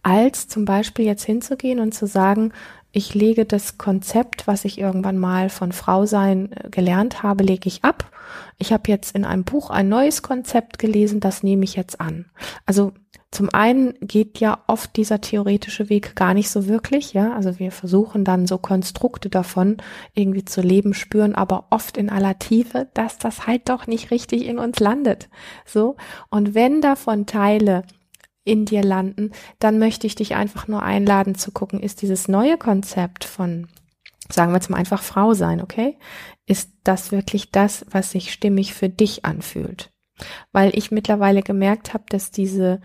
als 0.03 0.49
zum 0.49 0.65
Beispiel 0.65 1.07
jetzt 1.07 1.25
hinzugehen 1.25 1.81
und 1.81 1.95
zu 1.95 2.07
sagen, 2.07 2.53
ich 2.95 3.13
lege 3.13 3.45
das 3.45 3.77
Konzept, 3.77 4.47
was 4.47 4.65
ich 4.65 4.79
irgendwann 4.79 5.19
mal 5.19 5.51
von 5.51 5.73
Frau 5.73 6.07
sein 6.07 6.53
äh, 6.53 6.71
gelernt 6.71 7.23
habe, 7.25 7.43
lege 7.43 7.69
ich 7.69 7.83
ab. 7.83 8.11
Ich 8.57 8.73
habe 8.73 8.89
jetzt 8.89 9.17
in 9.17 9.25
einem 9.25 9.43
Buch 9.43 9.71
ein 9.71 9.89
neues 9.89 10.23
Konzept 10.23 10.79
gelesen, 10.79 11.19
das 11.19 11.43
nehme 11.43 11.65
ich 11.65 11.75
jetzt 11.75 12.01
an. 12.01 12.27
Also 12.67 12.93
zum 13.33 13.49
einen 13.53 13.95
geht 14.01 14.39
ja 14.39 14.63
oft 14.69 14.95
dieser 14.95 15.21
theoretische 15.21 15.89
Weg 15.89 16.15
gar 16.15 16.35
nicht 16.35 16.49
so 16.49 16.69
wirklich, 16.69 17.15
ja. 17.15 17.33
Also 17.33 17.59
wir 17.59 17.73
versuchen 17.73 18.25
dann 18.25 18.47
so 18.47 18.59
Konstrukte 18.59 19.29
davon 19.29 19.79
irgendwie 20.15 20.45
zu 20.45 20.61
leben, 20.61 20.95
spüren 20.95 21.35
aber 21.35 21.67
oft 21.71 21.97
in 21.97 22.11
aller 22.11 22.39
Tiefe, 22.39 22.87
dass 22.95 23.19
das 23.19 23.49
halt 23.49 23.69
doch 23.69 23.89
nicht 23.89 24.13
richtig 24.13 24.47
in 24.47 24.61
uns 24.61 24.79
landet. 24.79 25.29
So. 25.67 25.97
Und 26.31 26.55
wenn 26.55 26.81
davon 26.81 27.27
Teile 27.27 27.83
in 28.45 28.67
dir 28.67 28.83
landen, 28.83 29.33
dann 29.59 29.79
möchte 29.79 30.07
ich 30.07 30.15
dich 30.15 30.35
einfach 30.35 30.69
nur 30.69 30.83
einladen 30.83 31.35
zu 31.35 31.51
gucken, 31.51 31.81
ist 31.81 32.03
dieses 32.03 32.29
neue 32.29 32.59
Konzept 32.59 33.25
von, 33.25 33.69
sagen 34.31 34.53
wir 34.53 34.57
jetzt 34.57 34.71
mal 34.71 34.77
einfach 34.77 35.03
Frau 35.03 35.35
sein, 35.35 35.61
okay? 35.61 35.99
Ist 36.47 36.71
das 36.85 37.11
wirklich 37.11 37.51
das, 37.51 37.87
was 37.91 38.11
sich 38.11 38.33
stimmig 38.33 38.75
für 38.75 38.89
dich 38.89 39.25
anfühlt? 39.25 39.91
Weil 40.53 40.77
ich 40.77 40.91
mittlerweile 40.91 41.43
gemerkt 41.43 41.95
habe, 41.95 42.05
dass 42.09 42.31
diese 42.31 42.81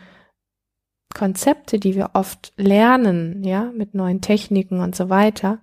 Konzepte, 1.13 1.79
die 1.79 1.95
wir 1.95 2.11
oft 2.13 2.53
lernen, 2.55 3.43
ja, 3.43 3.71
mit 3.75 3.93
neuen 3.93 4.21
Techniken 4.21 4.79
und 4.79 4.95
so 4.95 5.09
weiter, 5.09 5.59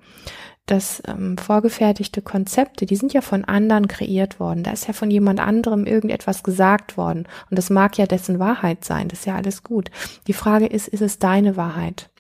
dass 0.67 1.03
ähm, 1.07 1.39
vorgefertigte 1.39 2.23
Konzepte, 2.23 2.87
die 2.87 2.97
sind 2.97 3.13
ja 3.13 3.21
von 3.21 3.45
anderen 3.45 3.89
kreiert 3.89 4.41
worden. 4.41 4.65
Da 4.65 4.73
ist 4.73 4.89
ja 4.89 4.93
von 4.93 5.11
jemand 5.11 5.41
anderem 5.41 5.87
irgendetwas 5.87 6.43
gesagt 6.43 6.97
worden. 6.97 7.27
Und 7.51 7.59
das 7.59 7.71
mag 7.71 7.97
ja 7.99 8.07
dessen 8.07 8.39
Wahrheit 8.39 8.85
sein. 8.85 9.09
Das 9.09 9.21
ist 9.21 9.27
ja 9.27 9.37
alles 9.37 9.63
gut. 9.63 9.91
Die 10.27 10.33
Frage 10.33 10.67
ist, 10.67 10.89
ist 10.89 11.03
es 11.03 11.19
deine 11.19 11.57
Wahrheit? 11.57 12.11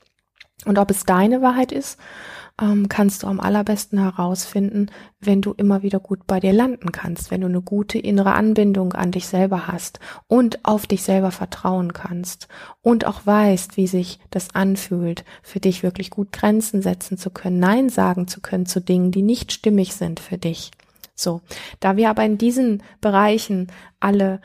Und 0.64 0.78
ob 0.78 0.90
es 0.90 1.04
deine 1.04 1.42
Wahrheit 1.42 1.72
ist 1.72 1.98
ähm, 2.60 2.88
kannst 2.88 3.22
du 3.22 3.26
am 3.26 3.40
allerbesten 3.40 3.98
herausfinden, 3.98 4.90
wenn 5.20 5.42
du 5.42 5.52
immer 5.52 5.82
wieder 5.82 6.00
gut 6.00 6.26
bei 6.26 6.40
dir 6.40 6.52
landen 6.52 6.92
kannst, 6.92 7.30
wenn 7.30 7.42
du 7.42 7.46
eine 7.48 7.60
gute 7.60 7.98
innere 7.98 8.32
Anbindung 8.32 8.92
an 8.94 9.10
dich 9.10 9.26
selber 9.26 9.66
hast 9.66 10.00
und 10.26 10.64
auf 10.64 10.86
dich 10.86 11.02
selber 11.02 11.30
vertrauen 11.30 11.92
kannst 11.92 12.48
und 12.82 13.06
auch 13.06 13.26
weißt, 13.26 13.76
wie 13.76 13.86
sich 13.86 14.20
das 14.30 14.54
anfühlt, 14.54 15.24
für 15.42 15.60
dich 15.60 15.82
wirklich 15.82 16.10
gut 16.10 16.32
Grenzen 16.32 16.82
setzen 16.82 17.18
zu 17.18 17.30
können, 17.30 17.58
Nein 17.58 17.88
sagen 17.88 18.26
zu 18.28 18.40
können 18.40 18.66
zu 18.66 18.80
Dingen, 18.80 19.10
die 19.10 19.22
nicht 19.22 19.52
stimmig 19.52 19.94
sind 19.94 20.20
für 20.20 20.38
dich. 20.38 20.70
So, 21.14 21.40
da 21.80 21.96
wir 21.96 22.10
aber 22.10 22.24
in 22.24 22.38
diesen 22.38 22.82
Bereichen 23.00 23.68
alle 24.00 24.40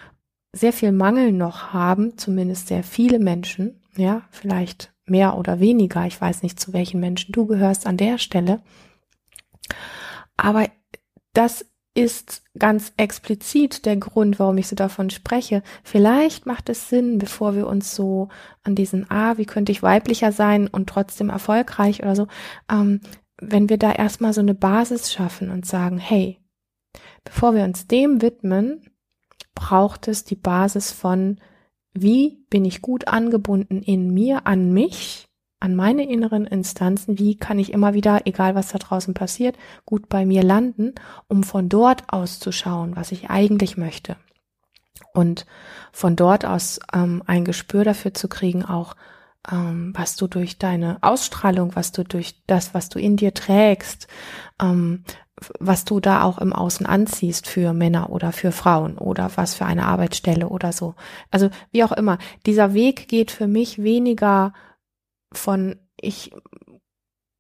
sehr 0.54 0.74
viel 0.74 0.92
Mangel 0.92 1.32
noch 1.32 1.74
haben, 1.74 2.18
zumindest 2.18 2.68
sehr 2.68 2.84
viele 2.84 3.20
Menschen, 3.20 3.82
ja, 3.96 4.24
vielleicht 4.32 4.92
mehr 5.12 5.38
oder 5.38 5.60
weniger. 5.60 6.08
Ich 6.08 6.20
weiß 6.20 6.42
nicht, 6.42 6.60
zu 6.60 6.74
welchen 6.74 7.00
Menschen 7.00 7.32
du 7.32 7.46
gehörst 7.46 7.86
an 7.86 7.98
der 7.98 8.18
Stelle. 8.18 8.62
Aber 10.38 10.68
das 11.34 11.66
ist 11.94 12.44
ganz 12.58 12.94
explizit 12.96 13.86
der 13.86 13.98
Grund, 13.98 14.40
warum 14.40 14.58
ich 14.58 14.68
so 14.68 14.76
davon 14.76 15.10
spreche. 15.10 15.62
Vielleicht 15.84 16.46
macht 16.46 16.70
es 16.70 16.90
Sinn, 16.90 17.18
bevor 17.18 17.56
wir 17.56 17.68
uns 17.68 17.94
so 17.94 18.30
an 18.64 18.76
diesen, 18.76 19.12
ah, 19.12 19.38
wie 19.38 19.46
könnte 19.46 19.74
ich 19.74 19.84
weiblicher 19.84 20.32
sein 20.32 20.68
und 20.68 20.90
trotzdem 20.90 21.30
erfolgreich 21.30 22.02
oder 22.02 22.16
so, 22.16 22.28
ähm, 22.72 23.02
wenn 23.42 23.70
wir 23.70 23.78
da 23.78 23.92
erstmal 23.92 24.34
so 24.34 24.40
eine 24.40 24.54
Basis 24.54 25.12
schaffen 25.12 25.50
und 25.50 25.66
sagen, 25.66 25.98
hey, 25.98 26.40
bevor 27.26 27.56
wir 27.56 27.64
uns 27.66 27.88
dem 27.88 28.22
widmen, 28.22 28.90
braucht 29.54 30.08
es 30.08 30.24
die 30.24 30.36
Basis 30.36 30.92
von 30.92 31.42
wie 31.94 32.46
bin 32.50 32.66
ich 32.66 32.82
gut 32.82 33.08
angebunden 33.08 33.82
in 33.82 34.14
mir, 34.14 34.48
an 34.48 34.72
mich, 34.72 35.28
an 35.60 35.76
meine 35.76 36.10
inneren 36.10 36.46
Instanzen, 36.48 37.20
wie 37.20 37.38
kann 37.38 37.60
ich 37.60 37.72
immer 37.72 37.94
wieder, 37.94 38.26
egal 38.26 38.56
was 38.56 38.70
da 38.70 38.80
draußen 38.80 39.14
passiert, 39.14 39.58
gut 39.86 40.10
bei 40.10 40.26
mir 40.26 40.44
landen, 40.44 40.96
um 41.28 41.44
von 41.44 41.70
dort 41.70 42.12
aus 42.12 42.40
zu 42.40 42.52
schauen, 42.52 42.96
was 42.96 43.12
ich 43.12 43.30
eigentlich 43.30 43.78
möchte. 43.78 44.16
Und 45.14 45.46
von 45.92 46.16
dort 46.16 46.46
aus 46.46 46.80
ähm, 46.94 47.22
ein 47.28 47.46
Gespür 47.46 47.84
dafür 47.84 48.14
zu 48.14 48.28
kriegen, 48.28 48.64
auch 48.64 48.96
ähm, 49.52 49.94
was 49.96 50.16
du 50.16 50.28
durch 50.28 50.58
deine 50.58 50.98
Ausstrahlung, 51.02 51.76
was 51.76 51.92
du 51.92 52.04
durch 52.04 52.44
das, 52.48 52.74
was 52.74 52.90
du 52.90 53.00
in 53.00 53.18
dir 53.18 53.34
trägst, 53.34 54.08
ähm, 54.62 55.04
was 55.60 55.86
du 55.86 56.00
da 56.00 56.24
auch 56.24 56.38
im 56.38 56.54
Außen 56.54 56.86
anziehst 56.86 57.48
für 57.48 57.74
Männer 57.74 58.10
oder 58.12 58.32
für 58.32 58.52
Frauen 58.52 58.98
oder 58.98 59.32
was 59.36 59.56
für 59.56 59.66
eine 59.66 59.86
Arbeitsstelle 59.86 60.50
oder 60.50 60.72
so. 60.72 60.96
Also 61.32 61.50
wie 61.72 61.84
auch 61.84 61.92
immer. 61.92 62.18
Dieser 62.46 62.74
Weg 62.74 63.08
geht 63.08 63.32
für 63.32 63.48
mich 63.48 63.82
weniger 63.82 64.54
von 65.34 65.76
ich 66.00 66.32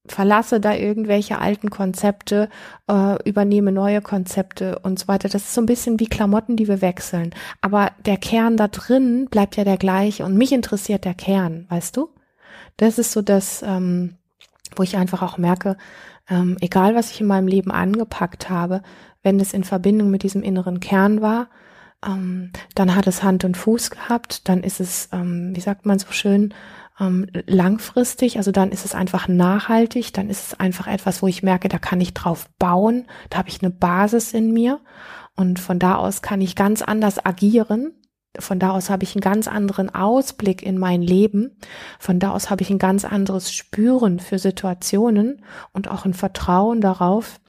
verlasse 0.08 0.60
da 0.60 0.74
irgendwelche 0.74 1.39
alten 1.39 1.70
Konzepte, 1.70 2.50
äh, 2.88 3.22
übernehme 3.24 3.72
neue 3.72 4.01
Konzepte 4.01 4.79
und 4.79 5.00
so 5.00 5.08
weiter. 5.08 5.29
Das 5.29 5.43
ist 5.43 5.53
so 5.53 5.62
ein 5.62 5.67
bisschen 5.67 6.00
wie 6.00 6.08
Klamotten, 6.08 6.58
die 6.58 6.67
wir 6.67 6.81
wechseln. 6.81 7.34
Aber 7.62 7.91
der 8.05 8.17
Kern 8.17 8.58
da 8.58 8.67
drin 8.67 9.27
bleibt 9.29 9.58
ja 9.58 9.63
der 9.63 9.77
gleiche 9.77 10.25
und 10.25 10.38
mich 10.38 10.51
interessiert 10.51 11.05
der 11.05 11.13
Kern, 11.13 11.65
weißt 11.70 11.98
du? 11.98 12.10
Das 12.77 12.98
ist 12.98 13.12
so 13.12 13.22
das, 13.22 13.62
ähm, 13.62 14.17
wo 14.75 14.84
ich 14.84 14.98
einfach 14.98 15.22
auch 15.22 15.38
merke, 15.38 15.77
ähm, 16.29 16.57
egal 16.61 16.95
was 16.95 17.11
ich 17.11 17.21
in 17.21 17.27
meinem 17.27 17.47
Leben 17.47 17.71
angepackt 17.71 18.49
habe, 18.49 18.81
wenn 19.23 19.39
es 19.39 19.53
in 19.53 19.63
Verbindung 19.63 20.09
mit 20.09 20.23
diesem 20.23 20.43
inneren 20.43 20.79
Kern 20.79 21.21
war, 21.21 21.49
ähm, 22.05 22.51
dann 22.75 22.95
hat 22.95 23.07
es 23.07 23.23
Hand 23.23 23.43
und 23.43 23.57
Fuß 23.57 23.91
gehabt, 23.91 24.47
dann 24.49 24.63
ist 24.63 24.79
es, 24.79 25.09
ähm, 25.11 25.51
wie 25.55 25.61
sagt 25.61 25.85
man 25.85 25.99
so 25.99 26.11
schön, 26.11 26.53
ähm, 26.99 27.27
langfristig, 27.47 28.37
also 28.37 28.51
dann 28.51 28.71
ist 28.71 28.85
es 28.85 28.95
einfach 28.95 29.27
nachhaltig, 29.27 30.13
dann 30.13 30.29
ist 30.29 30.47
es 30.47 30.59
einfach 30.59 30.87
etwas, 30.87 31.21
wo 31.21 31.27
ich 31.27 31.43
merke, 31.43 31.69
da 31.69 31.79
kann 31.79 32.01
ich 32.01 32.13
drauf 32.13 32.49
bauen, 32.59 33.05
da 33.29 33.39
habe 33.39 33.49
ich 33.49 33.61
eine 33.61 33.71
Basis 33.71 34.33
in 34.33 34.51
mir 34.51 34.79
und 35.35 35.59
von 35.59 35.79
da 35.79 35.95
aus 35.95 36.21
kann 36.21 36.41
ich 36.41 36.55
ganz 36.55 36.81
anders 36.81 37.25
agieren. 37.25 37.93
Von 38.39 38.59
da 38.59 38.71
aus 38.71 38.89
habe 38.89 39.03
ich 39.03 39.15
einen 39.15 39.21
ganz 39.21 39.47
anderen 39.47 39.93
Ausblick 39.93 40.63
in 40.63 40.77
mein 40.77 41.01
Leben. 41.01 41.57
Von 42.00 42.19
da 42.19 42.31
aus 42.31 42.50
habe 42.50 42.61
ich 42.61 42.69
ein 42.69 42.79
ganz 42.79 43.03
anderes 43.03 43.53
Spüren 43.53 44.19
für 44.19 44.39
Situationen 44.39 45.43
und 45.73 45.89
auch 45.89 46.05
ein 46.05 46.13
Vertrauen 46.13 46.79
darauf, 46.79 47.41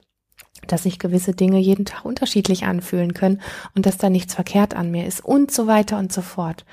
dass 0.67 0.83
sich 0.83 0.99
gewisse 0.99 1.33
Dinge 1.33 1.59
jeden 1.59 1.85
Tag 1.85 2.05
unterschiedlich 2.05 2.65
anfühlen 2.65 3.13
können 3.13 3.41
und 3.75 3.85
dass 3.85 3.97
da 3.97 4.09
nichts 4.09 4.33
verkehrt 4.33 4.75
an 4.75 4.91
mir 4.91 5.05
ist 5.05 5.23
und 5.23 5.51
so 5.51 5.67
weiter 5.67 5.97
und 5.97 6.11
so 6.11 6.21
fort. 6.21 6.65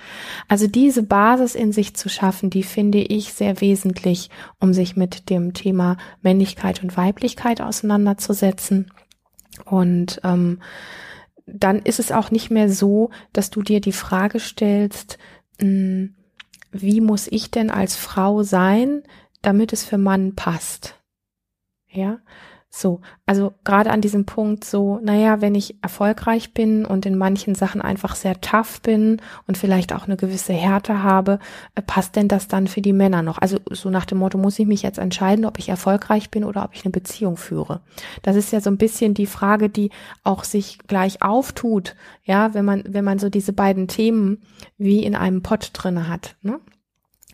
Also 0.49 0.67
diese 0.67 1.03
Basis 1.03 1.55
in 1.55 1.73
sich 1.73 1.95
zu 1.95 2.09
schaffen, 2.09 2.51
die 2.51 2.63
finde 2.63 2.99
ich 2.99 3.33
sehr 3.33 3.61
wesentlich, 3.61 4.31
um 4.59 4.73
sich 4.73 4.97
mit 4.97 5.31
dem 5.31 5.55
Thema 5.55 5.97
Männlichkeit 6.23 6.83
und 6.83 6.97
Weiblichkeit 6.97 7.61
auseinanderzusetzen. 7.61 8.93
Und 9.65 10.21
ähm, 10.25 10.61
dann 11.55 11.81
ist 11.81 11.99
es 11.99 12.13
auch 12.13 12.31
nicht 12.31 12.51
mehr 12.51 12.71
so, 12.71 13.11
dass 13.33 13.51
du 13.51 13.63
dir 13.63 13.81
die 13.81 13.93
Frage 13.93 14.41
stellst, 14.41 15.19
hm, 15.61 16.15
wie 16.73 17.01
muss 17.01 17.27
ich 17.27 17.51
denn 17.51 17.71
als 17.71 17.97
Frau 17.97 18.43
sein, 18.43 19.03
damit 19.43 19.73
es 19.73 19.85
für 19.85 19.99
Mann 19.99 20.35
passt? 20.35 21.01
Ja, 21.89 22.21
so, 22.73 23.01
also 23.27 23.53
gerade 23.65 23.91
an 23.91 24.01
diesem 24.01 24.27
Punkt 24.27 24.65
so, 24.65 25.01
naja, 25.03 25.41
wenn 25.41 25.57
ich 25.57 25.83
erfolgreich 25.83 26.55
bin 26.55 26.85
und 26.85 27.05
in 27.05 27.19
manchen 27.19 27.57
Sachen 27.57 27.83
einfach 27.83 28.15
sehr 28.15 28.41
tough 28.41 28.81
bin 28.81 29.21
und 29.49 29.59
vielleicht 29.59 29.93
auch 29.93 30.05
eine 30.05 30.17
gewisse 30.17 30.53
Härte 30.53 31.03
habe, 31.03 31.41
äh, 31.75 31.83
passt 31.83 32.15
denn 32.15 32.29
das 32.29 32.47
dann 32.47 32.69
für 32.69 32.81
die 32.81 32.93
Männer 32.93 33.23
noch? 33.23 33.39
Also 33.39 33.59
so 33.71 33.91
nach 33.91 34.05
dem 34.05 34.19
Motto, 34.19 34.39
muss 34.39 34.59
ich 34.61 34.69
mich 34.69 34.83
jetzt 34.83 35.01
entscheiden, 35.01 35.47
ob 35.47 35.59
ich 35.59 35.69
erfolgreich 35.69 36.31
bin 36.31 36.45
oder 36.45 36.63
ob 36.63 36.73
ich 36.73 36.85
eine 36.85 36.93
Beziehung 36.93 37.37
führe? 37.37 37.81
Das 38.23 38.37
ist 38.37 38.53
ja 38.53 38.61
so 38.61 38.71
ein 38.71 38.79
bisschen 38.79 39.15
die 39.15 39.27
Frage, 39.27 39.69
die 39.69 39.91
auch 40.23 40.45
sich 40.45 40.79
gleich 40.87 41.23
auftut, 41.23 41.97
ja, 42.23 42.55
wenn 42.55 42.65
man, 42.65 42.85
wenn 42.87 43.05
man 43.05 43.19
so 43.19 43.31
diese 43.31 43.53
beiden 43.53 43.89
Themen 43.89 44.43
wie 44.79 45.05
in 45.05 45.17
einem 45.17 45.43
Pott 45.43 45.71
drinne 45.73 46.09
hat. 46.09 46.37
Ne? 46.43 46.61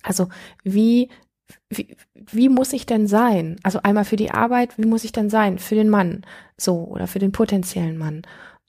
Also 0.02 0.28
wie 0.64 1.10
wie, 1.68 1.96
wie 2.14 2.48
muss 2.48 2.72
ich 2.72 2.86
denn 2.86 3.06
sein? 3.06 3.56
Also 3.62 3.80
einmal 3.82 4.04
für 4.04 4.16
die 4.16 4.30
Arbeit, 4.30 4.76
wie 4.78 4.86
muss 4.86 5.04
ich 5.04 5.12
denn 5.12 5.30
sein? 5.30 5.58
Für 5.58 5.74
den 5.74 5.88
Mann, 5.88 6.22
so, 6.56 6.84
oder 6.84 7.06
für 7.06 7.18
den 7.18 7.32
potenziellen 7.32 7.98
Mann. 7.98 8.22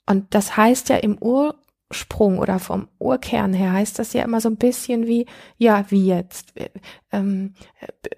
Und 0.06 0.34
das 0.34 0.56
heißt 0.56 0.88
ja 0.88 0.96
im 0.96 1.18
Ursprung 1.20 2.38
oder 2.38 2.58
vom 2.58 2.88
Urkern 2.98 3.52
her 3.52 3.72
heißt 3.72 3.98
das 3.98 4.12
ja 4.12 4.24
immer 4.24 4.40
so 4.40 4.48
ein 4.48 4.56
bisschen 4.56 5.06
wie, 5.06 5.26
ja, 5.56 5.84
wie 5.90 6.06
jetzt? 6.06 6.54
Ähm, 7.12 7.54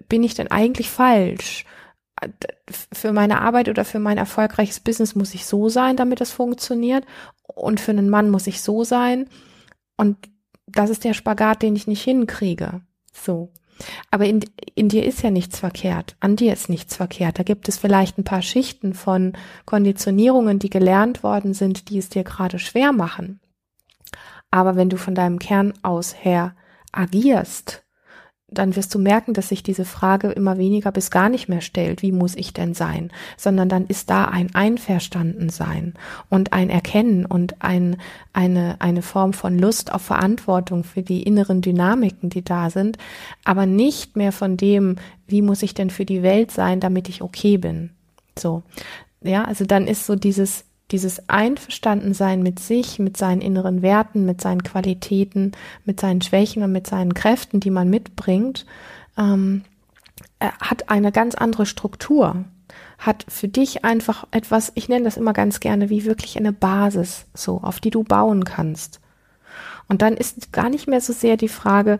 bin 0.07 0.23
ich 0.23 0.35
denn 0.35 0.49
eigentlich 0.49 0.89
falsch? 0.89 1.65
Für 2.93 3.13
meine 3.13 3.41
Arbeit 3.41 3.67
oder 3.67 3.83
für 3.83 3.99
mein 3.99 4.17
erfolgreiches 4.17 4.79
Business 4.79 5.15
muss 5.15 5.33
ich 5.33 5.45
so 5.45 5.69
sein, 5.69 5.97
damit 5.97 6.21
das 6.21 6.31
funktioniert. 6.31 7.05
Und 7.43 7.79
für 7.79 7.91
einen 7.91 8.09
Mann 8.09 8.29
muss 8.29 8.47
ich 8.47 8.61
so 8.61 8.83
sein. 8.83 9.27
Und 9.97 10.17
das 10.67 10.89
ist 10.89 11.03
der 11.03 11.13
Spagat, 11.13 11.61
den 11.61 11.75
ich 11.75 11.87
nicht 11.87 12.03
hinkriege. 12.03 12.81
So. 13.11 13.51
Aber 14.11 14.25
in, 14.25 14.45
in 14.75 14.89
dir 14.89 15.05
ist 15.05 15.21
ja 15.21 15.31
nichts 15.31 15.59
verkehrt. 15.59 16.15
An 16.19 16.35
dir 16.35 16.53
ist 16.53 16.69
nichts 16.69 16.95
verkehrt. 16.95 17.39
Da 17.39 17.43
gibt 17.43 17.67
es 17.69 17.77
vielleicht 17.77 18.17
ein 18.17 18.23
paar 18.23 18.41
Schichten 18.41 18.93
von 18.93 19.33
Konditionierungen, 19.65 20.59
die 20.59 20.69
gelernt 20.69 21.23
worden 21.23 21.53
sind, 21.53 21.89
die 21.89 21.97
es 21.97 22.09
dir 22.09 22.23
gerade 22.23 22.59
schwer 22.59 22.91
machen. 22.91 23.39
Aber 24.51 24.75
wenn 24.75 24.89
du 24.89 24.97
von 24.97 25.15
deinem 25.15 25.39
Kern 25.39 25.73
aus 25.81 26.13
her 26.23 26.55
agierst, 26.91 27.83
dann 28.51 28.75
wirst 28.75 28.93
du 28.93 28.99
merken, 28.99 29.33
dass 29.33 29.49
sich 29.49 29.63
diese 29.63 29.85
Frage 29.85 30.29
immer 30.29 30.57
weniger 30.57 30.91
bis 30.91 31.09
gar 31.09 31.29
nicht 31.29 31.47
mehr 31.47 31.61
stellt, 31.61 32.01
wie 32.01 32.11
muss 32.11 32.35
ich 32.35 32.53
denn 32.53 32.73
sein, 32.73 33.11
sondern 33.37 33.69
dann 33.69 33.87
ist 33.87 34.09
da 34.09 34.25
ein 34.25 34.53
Einverstandensein 34.53 35.93
und 36.29 36.51
ein 36.51 36.69
Erkennen 36.69 37.25
und 37.25 37.61
ein, 37.63 37.97
eine, 38.33 38.75
eine 38.79 39.01
Form 39.01 39.31
von 39.31 39.57
Lust 39.57 39.93
auf 39.93 40.01
Verantwortung 40.01 40.83
für 40.83 41.01
die 41.01 41.23
inneren 41.23 41.61
Dynamiken, 41.61 42.29
die 42.29 42.43
da 42.43 42.69
sind, 42.69 42.97
aber 43.45 43.65
nicht 43.65 44.17
mehr 44.17 44.33
von 44.33 44.57
dem, 44.57 44.97
wie 45.27 45.41
muss 45.41 45.63
ich 45.63 45.73
denn 45.73 45.89
für 45.89 46.05
die 46.05 46.21
Welt 46.21 46.51
sein, 46.51 46.81
damit 46.81 47.07
ich 47.07 47.21
okay 47.21 47.57
bin. 47.57 47.91
So. 48.37 48.63
Ja, 49.23 49.45
also 49.45 49.65
dann 49.65 49.87
ist 49.87 50.05
so 50.05 50.15
dieses 50.15 50.65
dieses 50.91 51.29
Einverstandensein 51.29 52.43
mit 52.43 52.59
sich, 52.59 52.99
mit 52.99 53.17
seinen 53.17 53.41
inneren 53.41 53.81
Werten, 53.81 54.25
mit 54.25 54.41
seinen 54.41 54.63
Qualitäten, 54.63 55.53
mit 55.85 55.99
seinen 55.99 56.21
Schwächen 56.21 56.63
und 56.63 56.71
mit 56.71 56.87
seinen 56.87 57.13
Kräften, 57.13 57.59
die 57.59 57.71
man 57.71 57.89
mitbringt, 57.89 58.65
ähm, 59.17 59.63
hat 60.39 60.89
eine 60.89 61.11
ganz 61.11 61.35
andere 61.35 61.65
Struktur, 61.65 62.43
hat 62.97 63.25
für 63.27 63.47
dich 63.47 63.83
einfach 63.85 64.27
etwas, 64.31 64.71
ich 64.75 64.89
nenne 64.89 65.05
das 65.05 65.17
immer 65.17 65.33
ganz 65.33 65.59
gerne, 65.59 65.89
wie 65.89 66.05
wirklich 66.05 66.37
eine 66.37 66.53
Basis, 66.53 67.25
so, 67.33 67.59
auf 67.61 67.79
die 67.79 67.89
du 67.89 68.03
bauen 68.03 68.43
kannst. 68.43 68.99
Und 69.87 70.01
dann 70.01 70.15
ist 70.15 70.53
gar 70.53 70.69
nicht 70.69 70.87
mehr 70.87 71.01
so 71.01 71.13
sehr 71.13 71.37
die 71.37 71.49
Frage, 71.49 71.99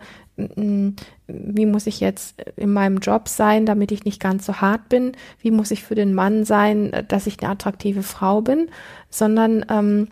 wie 1.34 1.65
muss 1.65 1.88
ich 1.88 2.00
jetzt 2.00 2.41
in 2.56 2.72
meinem 2.72 2.98
Job 2.98 3.28
sein, 3.28 3.65
damit 3.65 3.91
ich 3.91 4.06
nicht 4.06 4.20
ganz 4.20 4.46
so 4.46 4.62
hart 4.62 4.89
bin? 4.89 5.13
Wie 5.41 5.52
muss 5.52 5.72
ich 5.72 5.84
für 5.84 5.96
den 5.96 6.13
Mann 6.13 6.46
sein, 6.46 7.06
dass 7.08 7.28
ich 7.28 7.41
eine 7.41 7.52
attraktive 7.52 8.04
Frau 8.04 8.41
bin? 8.41 8.70
Sondern 9.10 9.65
ähm, 9.70 10.08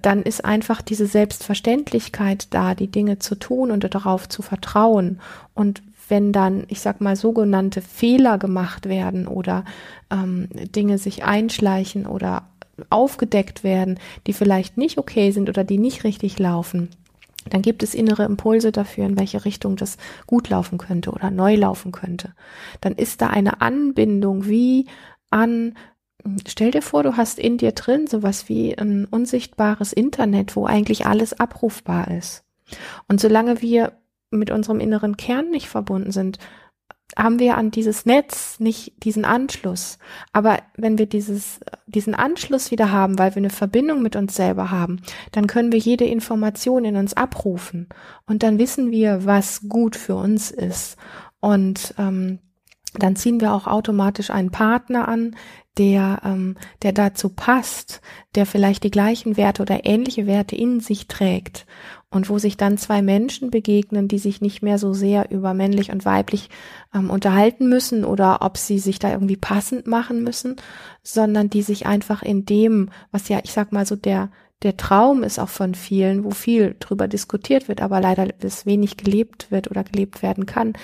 dann 0.00 0.22
ist 0.22 0.44
einfach 0.44 0.82
diese 0.82 1.06
Selbstverständlichkeit 1.06 2.48
da, 2.50 2.74
die 2.74 2.90
Dinge 2.90 3.18
zu 3.18 3.34
tun 3.34 3.70
und 3.70 3.82
darauf 3.94 4.28
zu 4.28 4.42
vertrauen. 4.42 5.20
Und 5.54 5.82
wenn 6.08 6.32
dann, 6.32 6.64
ich 6.68 6.80
sag 6.80 7.00
mal, 7.00 7.16
sogenannte 7.16 7.80
Fehler 7.80 8.38
gemacht 8.38 8.88
werden 8.88 9.26
oder 9.26 9.64
ähm, 10.10 10.48
Dinge 10.52 10.98
sich 10.98 11.24
einschleichen 11.24 12.06
oder 12.06 12.44
aufgedeckt 12.90 13.64
werden, 13.64 13.98
die 14.26 14.32
vielleicht 14.32 14.76
nicht 14.76 14.98
okay 14.98 15.30
sind 15.30 15.48
oder 15.48 15.64
die 15.64 15.78
nicht 15.78 16.04
richtig 16.04 16.38
laufen, 16.38 16.88
dann 17.50 17.62
gibt 17.62 17.82
es 17.82 17.94
innere 17.94 18.24
Impulse 18.24 18.72
dafür, 18.72 19.06
in 19.06 19.18
welche 19.18 19.44
Richtung 19.44 19.76
das 19.76 19.96
gut 20.26 20.48
laufen 20.48 20.78
könnte 20.78 21.10
oder 21.10 21.30
neu 21.30 21.56
laufen 21.56 21.92
könnte. 21.92 22.34
Dann 22.80 22.94
ist 22.94 23.20
da 23.20 23.28
eine 23.28 23.60
Anbindung 23.60 24.46
wie 24.46 24.86
an, 25.30 25.74
stell 26.46 26.70
dir 26.70 26.82
vor, 26.82 27.02
du 27.02 27.16
hast 27.16 27.38
in 27.38 27.58
dir 27.58 27.72
drin 27.72 28.06
sowas 28.06 28.48
wie 28.48 28.76
ein 28.76 29.06
unsichtbares 29.06 29.92
Internet, 29.92 30.56
wo 30.56 30.66
eigentlich 30.66 31.06
alles 31.06 31.38
abrufbar 31.38 32.10
ist. 32.10 32.44
Und 33.08 33.20
solange 33.20 33.60
wir 33.60 33.92
mit 34.30 34.50
unserem 34.50 34.80
inneren 34.80 35.16
Kern 35.16 35.50
nicht 35.50 35.68
verbunden 35.68 36.12
sind, 36.12 36.38
haben 37.16 37.38
wir 37.38 37.56
an 37.56 37.70
dieses 37.70 38.06
Netz 38.06 38.58
nicht 38.60 39.04
diesen 39.04 39.24
Anschluss. 39.24 39.98
Aber 40.32 40.58
wenn 40.76 40.98
wir 40.98 41.06
dieses, 41.06 41.60
diesen 41.86 42.14
Anschluss 42.14 42.70
wieder 42.70 42.90
haben, 42.90 43.18
weil 43.18 43.34
wir 43.34 43.38
eine 43.38 43.50
Verbindung 43.50 44.02
mit 44.02 44.16
uns 44.16 44.34
selber 44.34 44.70
haben, 44.70 45.00
dann 45.32 45.46
können 45.46 45.72
wir 45.72 45.78
jede 45.78 46.04
Information 46.04 46.84
in 46.84 46.96
uns 46.96 47.14
abrufen. 47.14 47.88
Und 48.26 48.42
dann 48.42 48.58
wissen 48.58 48.90
wir, 48.90 49.24
was 49.24 49.68
gut 49.68 49.96
für 49.96 50.16
uns 50.16 50.50
ist. 50.50 50.96
Und 51.40 51.94
ähm, 51.98 52.38
dann 52.94 53.16
ziehen 53.16 53.40
wir 53.40 53.52
auch 53.52 53.66
automatisch 53.66 54.30
einen 54.30 54.50
Partner 54.50 55.08
an, 55.08 55.34
der, 55.78 56.20
ähm, 56.24 56.56
der 56.82 56.92
dazu 56.92 57.30
passt, 57.30 58.00
der 58.34 58.46
vielleicht 58.46 58.84
die 58.84 58.90
gleichen 58.90 59.36
Werte 59.36 59.62
oder 59.62 59.86
ähnliche 59.86 60.26
Werte 60.26 60.54
in 60.54 60.80
sich 60.80 61.08
trägt 61.08 61.66
und 62.10 62.28
wo 62.28 62.38
sich 62.38 62.58
dann 62.58 62.76
zwei 62.76 63.00
Menschen 63.00 63.50
begegnen, 63.50 64.06
die 64.06 64.18
sich 64.18 64.42
nicht 64.42 64.62
mehr 64.62 64.78
so 64.78 64.92
sehr 64.92 65.30
über 65.30 65.54
männlich 65.54 65.90
und 65.90 66.04
weiblich 66.04 66.50
ähm, 66.94 67.08
unterhalten 67.10 67.68
müssen 67.68 68.04
oder 68.04 68.42
ob 68.42 68.58
sie 68.58 68.78
sich 68.78 68.98
da 68.98 69.10
irgendwie 69.10 69.36
passend 69.36 69.86
machen 69.86 70.22
müssen, 70.22 70.56
sondern 71.02 71.48
die 71.48 71.62
sich 71.62 71.86
einfach 71.86 72.22
in 72.22 72.44
dem, 72.44 72.90
was 73.10 73.28
ja, 73.28 73.40
ich 73.42 73.52
sag 73.52 73.72
mal 73.72 73.86
so 73.86 73.96
der 73.96 74.30
der 74.62 74.76
Traum 74.76 75.24
ist 75.24 75.40
auch 75.40 75.48
von 75.48 75.74
vielen, 75.74 76.22
wo 76.24 76.30
viel 76.30 76.76
drüber 76.78 77.08
diskutiert 77.08 77.66
wird, 77.66 77.80
aber 77.80 78.00
leider 78.00 78.28
es 78.42 78.64
wenig 78.64 78.96
gelebt 78.96 79.50
wird 79.50 79.70
oder 79.70 79.82
gelebt 79.82 80.22
werden 80.22 80.46
kann, 80.46 80.74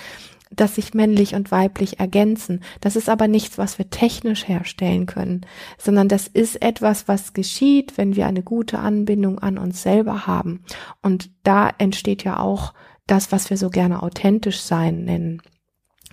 dass 0.59 0.75
sich 0.75 0.93
männlich 0.93 1.35
und 1.35 1.51
weiblich 1.51 1.99
ergänzen. 1.99 2.61
Das 2.81 2.95
ist 2.95 3.07
aber 3.07 3.27
nichts, 3.27 3.57
was 3.57 3.77
wir 3.77 3.89
technisch 3.89 4.47
herstellen 4.47 5.05
können, 5.05 5.45
sondern 5.77 6.09
das 6.09 6.27
ist 6.27 6.61
etwas, 6.61 7.07
was 7.07 7.33
geschieht, 7.33 7.97
wenn 7.97 8.15
wir 8.15 8.27
eine 8.27 8.43
gute 8.43 8.79
Anbindung 8.79 9.39
an 9.39 9.57
uns 9.57 9.81
selber 9.81 10.27
haben. 10.27 10.65
Und 11.01 11.31
da 11.43 11.69
entsteht 11.77 12.23
ja 12.25 12.39
auch 12.39 12.73
das, 13.07 13.31
was 13.31 13.49
wir 13.49 13.57
so 13.57 13.69
gerne 13.69 14.03
authentisch 14.03 14.59
sein 14.59 15.05
nennen. 15.05 15.41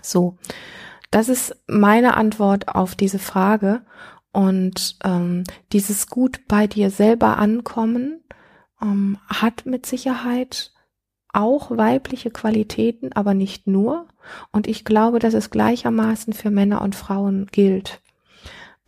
So. 0.02 0.36
das 1.10 1.28
ist 1.28 1.56
meine 1.66 2.16
Antwort 2.16 2.68
auf 2.68 2.94
diese 2.94 3.18
Frage. 3.18 3.82
Und 4.32 4.96
ähm, 5.02 5.44
dieses 5.72 6.08
gut 6.08 6.46
bei 6.46 6.66
dir 6.66 6.90
selber 6.90 7.38
ankommen 7.38 8.22
ähm, 8.82 9.18
hat 9.26 9.66
mit 9.66 9.86
Sicherheit 9.86 10.72
auch 11.36 11.70
weibliche 11.70 12.30
Qualitäten, 12.30 13.12
aber 13.12 13.34
nicht 13.34 13.66
nur. 13.66 14.06
Und 14.52 14.66
ich 14.66 14.84
glaube, 14.84 15.18
dass 15.18 15.34
es 15.34 15.50
gleichermaßen 15.50 16.32
für 16.32 16.50
Männer 16.50 16.80
und 16.80 16.94
Frauen 16.94 17.46
gilt. 17.52 18.00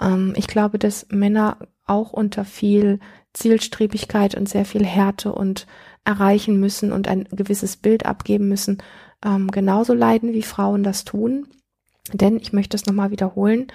Ähm, 0.01 0.33
ich 0.35 0.47
glaube, 0.49 0.79
dass 0.79 1.07
Männer 1.11 1.59
auch 1.87 2.13
unter 2.13 2.45
viel 2.45 3.01
Zielstrebigkeit 3.35 4.35
und 4.35 4.49
sehr 4.49 4.65
viel 4.65 4.85
Härte 4.85 5.33
und 5.33 5.67
erreichen 6.05 6.59
müssen 6.59 6.91
und 6.91 7.07
ein 7.07 7.29
gewisses 7.31 7.77
Bild 7.77 8.07
abgeben 8.07 8.49
müssen, 8.49 8.79
ähm, 9.23 9.51
genauso 9.51 9.93
leiden, 9.93 10.33
wie 10.33 10.43
Frauen 10.43 10.83
das 10.83 11.05
tun. 11.05 11.49
Denn 12.15 12.39
ich 12.39 12.55
möchte 12.55 12.77
es 12.77 12.87
nochmal 12.87 13.11
wiederholen, 13.11 13.67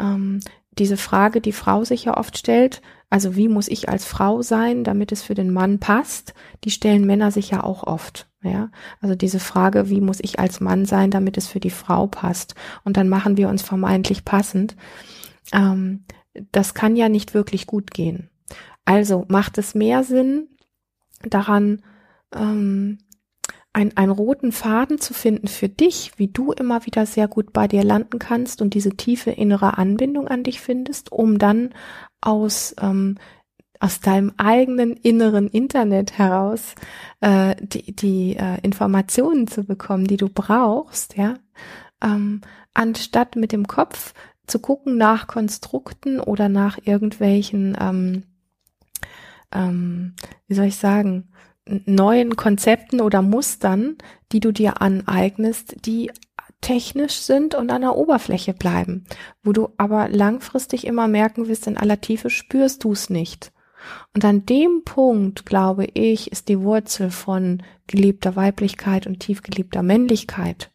ähm, 0.00 0.40
diese 0.78 0.96
Frage, 0.96 1.40
die 1.40 1.52
Frau 1.52 1.84
sich 1.84 2.04
ja 2.04 2.16
oft 2.16 2.38
stellt, 2.38 2.82
also 3.10 3.36
wie 3.36 3.48
muss 3.48 3.68
ich 3.68 3.88
als 3.88 4.04
Frau 4.04 4.42
sein, 4.42 4.82
damit 4.82 5.12
es 5.12 5.22
für 5.22 5.34
den 5.34 5.52
Mann 5.52 5.78
passt, 5.78 6.34
die 6.64 6.70
stellen 6.70 7.06
Männer 7.06 7.30
sich 7.30 7.50
ja 7.50 7.62
auch 7.62 7.84
oft. 7.84 8.28
Ja, 8.42 8.70
also 9.00 9.14
diese 9.14 9.40
Frage, 9.40 9.88
wie 9.88 10.00
muss 10.02 10.18
ich 10.20 10.38
als 10.38 10.60
Mann 10.60 10.84
sein, 10.84 11.10
damit 11.10 11.38
es 11.38 11.46
für 11.46 11.60
die 11.60 11.70
Frau 11.70 12.06
passt? 12.06 12.54
Und 12.84 12.96
dann 12.96 13.08
machen 13.08 13.36
wir 13.36 13.48
uns 13.48 13.62
vermeintlich 13.62 14.24
passend. 14.24 14.76
Ähm, 15.52 16.04
das 16.52 16.74
kann 16.74 16.96
ja 16.96 17.08
nicht 17.08 17.32
wirklich 17.32 17.66
gut 17.66 17.92
gehen. 17.92 18.28
Also 18.84 19.24
macht 19.28 19.56
es 19.56 19.74
mehr 19.74 20.04
Sinn, 20.04 20.48
daran 21.22 21.82
ähm, 22.34 22.98
ein, 23.74 23.96
einen 23.96 24.12
roten 24.12 24.52
Faden 24.52 24.98
zu 24.98 25.12
finden 25.12 25.48
für 25.48 25.68
dich, 25.68 26.12
wie 26.16 26.28
du 26.28 26.52
immer 26.52 26.86
wieder 26.86 27.04
sehr 27.04 27.28
gut 27.28 27.52
bei 27.52 27.68
dir 27.68 27.84
landen 27.84 28.18
kannst 28.18 28.62
und 28.62 28.72
diese 28.72 28.96
tiefe 28.96 29.30
innere 29.30 29.76
Anbindung 29.76 30.28
an 30.28 30.44
dich 30.44 30.60
findest, 30.60 31.12
um 31.12 31.38
dann 31.38 31.74
aus 32.20 32.74
ähm, 32.80 33.16
aus 33.80 34.00
deinem 34.00 34.32
eigenen 34.38 34.94
inneren 34.94 35.48
Internet 35.48 36.16
heraus 36.16 36.74
äh, 37.20 37.54
die, 37.60 37.94
die 37.94 38.36
äh, 38.36 38.58
Informationen 38.62 39.46
zu 39.46 39.64
bekommen, 39.64 40.06
die 40.06 40.16
du 40.16 40.30
brauchst, 40.30 41.18
ja, 41.18 41.34
ähm, 42.02 42.40
anstatt 42.72 43.36
mit 43.36 43.52
dem 43.52 43.66
Kopf 43.66 44.14
zu 44.46 44.58
gucken 44.58 44.96
nach 44.96 45.26
Konstrukten 45.26 46.18
oder 46.20 46.48
nach 46.48 46.78
irgendwelchen, 46.82 47.76
ähm, 47.78 48.22
ähm, 49.52 50.14
wie 50.46 50.54
soll 50.54 50.66
ich 50.66 50.76
sagen, 50.76 51.28
neuen 51.66 52.36
Konzepten 52.36 53.00
oder 53.00 53.22
Mustern, 53.22 53.96
die 54.32 54.40
du 54.40 54.52
dir 54.52 54.82
aneignest, 54.82 55.86
die 55.86 56.10
technisch 56.60 57.16
sind 57.16 57.54
und 57.54 57.70
an 57.70 57.82
der 57.82 57.96
Oberfläche 57.96 58.54
bleiben, 58.54 59.04
wo 59.42 59.52
du 59.52 59.68
aber 59.76 60.08
langfristig 60.08 60.86
immer 60.86 61.08
merken 61.08 61.46
wirst, 61.48 61.66
in 61.66 61.76
aller 61.76 62.00
Tiefe 62.00 62.30
spürst 62.30 62.84
du 62.84 62.92
es 62.92 63.10
nicht. 63.10 63.52
Und 64.14 64.24
an 64.24 64.46
dem 64.46 64.82
Punkt, 64.84 65.44
glaube 65.44 65.86
ich, 65.92 66.32
ist 66.32 66.48
die 66.48 66.60
Wurzel 66.60 67.10
von 67.10 67.62
geliebter 67.86 68.34
Weiblichkeit 68.34 69.06
und 69.06 69.20
tief 69.20 69.42
geliebter 69.42 69.82
Männlichkeit. 69.82 70.70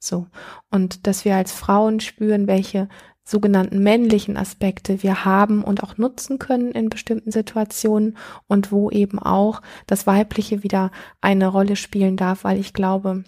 So. 0.00 0.26
Und 0.70 1.06
dass 1.06 1.24
wir 1.24 1.36
als 1.36 1.52
Frauen 1.52 2.00
spüren, 2.00 2.46
welche 2.46 2.88
sogenannten 3.30 3.80
männlichen 3.80 4.36
Aspekte 4.36 5.04
wir 5.04 5.24
haben 5.24 5.62
und 5.62 5.84
auch 5.84 5.98
nutzen 5.98 6.40
können 6.40 6.72
in 6.72 6.88
bestimmten 6.88 7.30
Situationen 7.30 8.16
und 8.48 8.72
wo 8.72 8.90
eben 8.90 9.20
auch 9.20 9.62
das 9.86 10.06
Weibliche 10.08 10.64
wieder 10.64 10.90
eine 11.20 11.46
Rolle 11.46 11.76
spielen 11.76 12.16
darf, 12.16 12.42
weil 12.42 12.58
ich 12.58 12.74
glaube, 12.74 13.22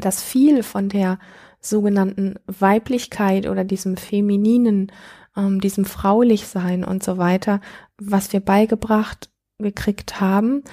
dass 0.00 0.22
viel 0.22 0.64
von 0.64 0.88
der 0.88 1.20
sogenannten 1.60 2.34
Weiblichkeit 2.46 3.46
oder 3.46 3.62
diesem 3.62 3.96
femininen, 3.96 4.90
ähm, 5.36 5.60
diesem 5.60 5.84
Fraulichsein 5.84 6.82
und 6.82 7.04
so 7.04 7.16
weiter, 7.16 7.60
was 7.96 8.32
wir 8.32 8.40
beigebracht 8.40 9.30
gekriegt 9.58 10.20
haben, 10.20 10.64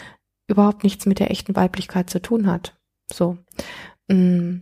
überhaupt 0.48 0.84
nichts 0.84 1.06
mit 1.06 1.20
der 1.20 1.30
echten 1.30 1.56
Weiblichkeit 1.56 2.10
zu 2.10 2.20
tun 2.20 2.48
hat. 2.48 2.76
So. 3.12 3.38
Mm 4.08 4.62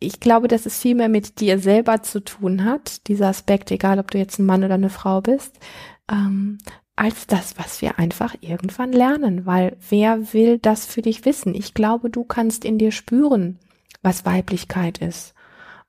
ich 0.00 0.20
glaube, 0.20 0.48
dass 0.48 0.66
es 0.66 0.80
viel 0.80 0.94
mehr 0.94 1.08
mit 1.08 1.40
dir 1.40 1.58
selber 1.58 2.02
zu 2.02 2.20
tun 2.20 2.64
hat, 2.64 3.06
dieser 3.08 3.28
Aspekt, 3.28 3.70
egal 3.70 3.98
ob 3.98 4.10
du 4.10 4.18
jetzt 4.18 4.38
ein 4.38 4.46
Mann 4.46 4.64
oder 4.64 4.74
eine 4.74 4.90
Frau 4.90 5.20
bist, 5.20 5.58
ähm, 6.10 6.58
als 6.94 7.26
das, 7.26 7.58
was 7.58 7.80
wir 7.80 7.98
einfach 7.98 8.34
irgendwann 8.40 8.92
lernen, 8.92 9.46
weil 9.46 9.76
wer 9.88 10.32
will 10.32 10.58
das 10.58 10.84
für 10.84 11.02
dich 11.02 11.24
wissen? 11.24 11.54
Ich 11.54 11.74
glaube, 11.74 12.10
du 12.10 12.24
kannst 12.24 12.64
in 12.64 12.78
dir 12.78 12.90
spüren, 12.90 13.58
was 14.02 14.24
Weiblichkeit 14.24 14.98
ist 14.98 15.34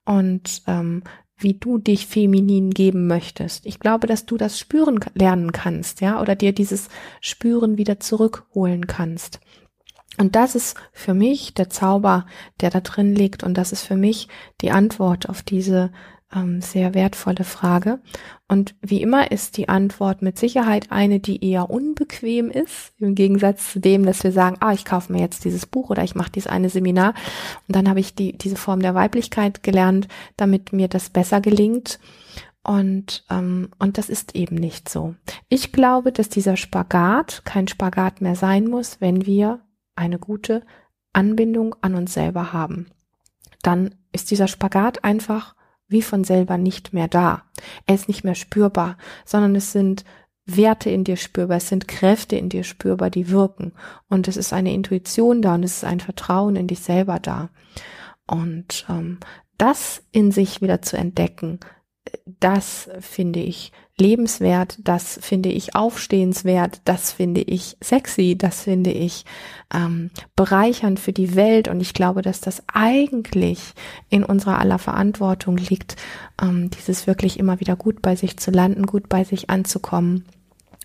und 0.05 0.61
ähm, 0.67 1.03
wie 1.37 1.53
du 1.53 1.77
dich 1.77 2.05
feminin 2.05 2.69
geben 2.71 3.07
möchtest. 3.07 3.65
Ich 3.65 3.79
glaube, 3.79 4.07
dass 4.07 4.25
du 4.25 4.37
das 4.37 4.59
spüren 4.59 4.99
lernen 5.13 5.51
kannst, 5.51 6.01
ja, 6.01 6.21
oder 6.21 6.35
dir 6.35 6.51
dieses 6.51 6.89
Spüren 7.21 7.77
wieder 7.77 7.99
zurückholen 7.99 8.87
kannst. 8.87 9.39
Und 10.19 10.36
das 10.36 10.53
ist 10.53 10.75
für 10.91 11.13
mich 11.13 11.53
der 11.53 11.69
Zauber, 11.69 12.25
der 12.60 12.69
da 12.69 12.82
drin 12.82 13.15
liegt. 13.15 13.43
Und 13.43 13.53
das 13.58 13.71
ist 13.71 13.84
für 13.84 13.95
mich 13.95 14.27
die 14.62 14.71
Antwort 14.71 15.29
auf 15.29 15.41
diese 15.41 15.91
ähm, 16.36 16.62
sehr 16.62 16.93
wertvolle 16.93 17.45
Frage. 17.45 17.99
Und 18.47 18.75
wie 18.82 19.01
immer 19.01 19.32
ist 19.32 19.55
die 19.55 19.69
Antwort 19.69 20.21
mit 20.21 20.38
Sicherheit 20.38 20.91
eine, 20.91 21.19
die 21.19 21.43
eher 21.43 21.69
unbequem 21.69 22.51
ist, 22.51 22.93
im 22.99 23.15
Gegensatz 23.15 23.71
zu 23.71 23.79
dem, 23.79 24.05
dass 24.05 24.23
wir 24.23 24.32
sagen, 24.32 24.58
ah, 24.60 24.73
ich 24.73 24.86
kaufe 24.86 25.12
mir 25.12 25.21
jetzt 25.21 25.45
dieses 25.45 25.65
Buch 25.65 25.89
oder 25.89 26.03
ich 26.03 26.15
mache 26.15 26.32
dieses 26.32 26.49
eine 26.49 26.69
Seminar 26.69 27.13
und 27.67 27.75
dann 27.75 27.88
habe 27.88 27.99
ich 27.99 28.13
die, 28.13 28.38
diese 28.38 28.58
Form 28.58 28.82
der 28.82 28.95
Weiblichkeit 28.95 29.63
gelernt, 29.63 30.08
damit 30.36 30.73
mir 30.73 30.88
das 30.88 31.10
besser 31.10 31.41
gelingt. 31.41 31.99
Und, 32.62 33.23
ähm, 33.29 33.69
und 33.79 33.97
das 33.97 34.10
ist 34.10 34.36
eben 34.36 34.55
nicht 34.55 34.89
so. 34.89 35.15
Ich 35.47 35.71
glaube, 35.71 36.12
dass 36.12 36.27
dieser 36.27 36.58
Spagat 36.58 37.43
kein 37.45 37.67
Spagat 37.67 38.21
mehr 38.21 38.36
sein 38.36 38.67
muss, 38.67 38.99
wenn 38.99 39.25
wir 39.25 39.62
eine 39.99 40.17
gute 40.17 40.63
Anbindung 41.13 41.75
an 41.81 41.95
uns 41.95 42.13
selber 42.13 42.53
haben, 42.53 42.88
dann 43.62 43.95
ist 44.12 44.31
dieser 44.31 44.47
Spagat 44.47 45.03
einfach 45.03 45.55
wie 45.88 46.01
von 46.01 46.23
selber 46.23 46.57
nicht 46.57 46.93
mehr 46.93 47.07
da. 47.07 47.43
Er 47.85 47.95
ist 47.95 48.07
nicht 48.07 48.23
mehr 48.23 48.35
spürbar, 48.35 48.97
sondern 49.25 49.55
es 49.55 49.71
sind 49.71 50.05
Werte 50.45 50.89
in 50.89 51.03
dir 51.03 51.17
spürbar, 51.17 51.57
es 51.57 51.69
sind 51.69 51.88
Kräfte 51.88 52.35
in 52.35 52.49
dir 52.49 52.63
spürbar, 52.63 53.09
die 53.09 53.29
wirken. 53.29 53.73
Und 54.07 54.27
es 54.27 54.38
ist 54.38 54.53
eine 54.53 54.73
Intuition 54.73 55.41
da 55.41 55.55
und 55.55 55.63
es 55.63 55.77
ist 55.77 55.83
ein 55.83 55.99
Vertrauen 55.99 56.55
in 56.55 56.67
dich 56.67 56.79
selber 56.79 57.19
da. 57.19 57.49
Und 58.25 58.85
ähm, 58.89 59.19
das 59.57 60.03
in 60.12 60.31
sich 60.31 60.62
wieder 60.62 60.81
zu 60.81 60.97
entdecken, 60.97 61.59
das 62.25 62.89
finde 62.99 63.39
ich 63.39 63.71
lebenswert, 63.99 64.79
das 64.83 65.19
finde 65.21 65.49
ich 65.49 65.75
aufstehenswert, 65.75 66.81
das 66.85 67.12
finde 67.12 67.41
ich 67.41 67.77
sexy, 67.81 68.35
das 68.38 68.63
finde 68.63 68.91
ich 68.91 69.25
ähm, 69.73 70.09
bereichernd 70.35 70.99
für 70.99 71.13
die 71.13 71.35
Welt. 71.35 71.67
Und 71.67 71.81
ich 71.81 71.93
glaube, 71.93 72.21
dass 72.21 72.41
das 72.41 72.63
eigentlich 72.73 73.73
in 74.09 74.23
unserer 74.23 74.59
aller 74.59 74.79
Verantwortung 74.79 75.57
liegt, 75.57 75.95
ähm, 76.41 76.69
dieses 76.69 77.07
wirklich 77.07 77.39
immer 77.39 77.59
wieder 77.59 77.75
gut 77.75 78.01
bei 78.01 78.15
sich 78.15 78.38
zu 78.38 78.51
landen, 78.51 78.85
gut 78.85 79.09
bei 79.09 79.23
sich 79.23 79.49
anzukommen 79.49 80.25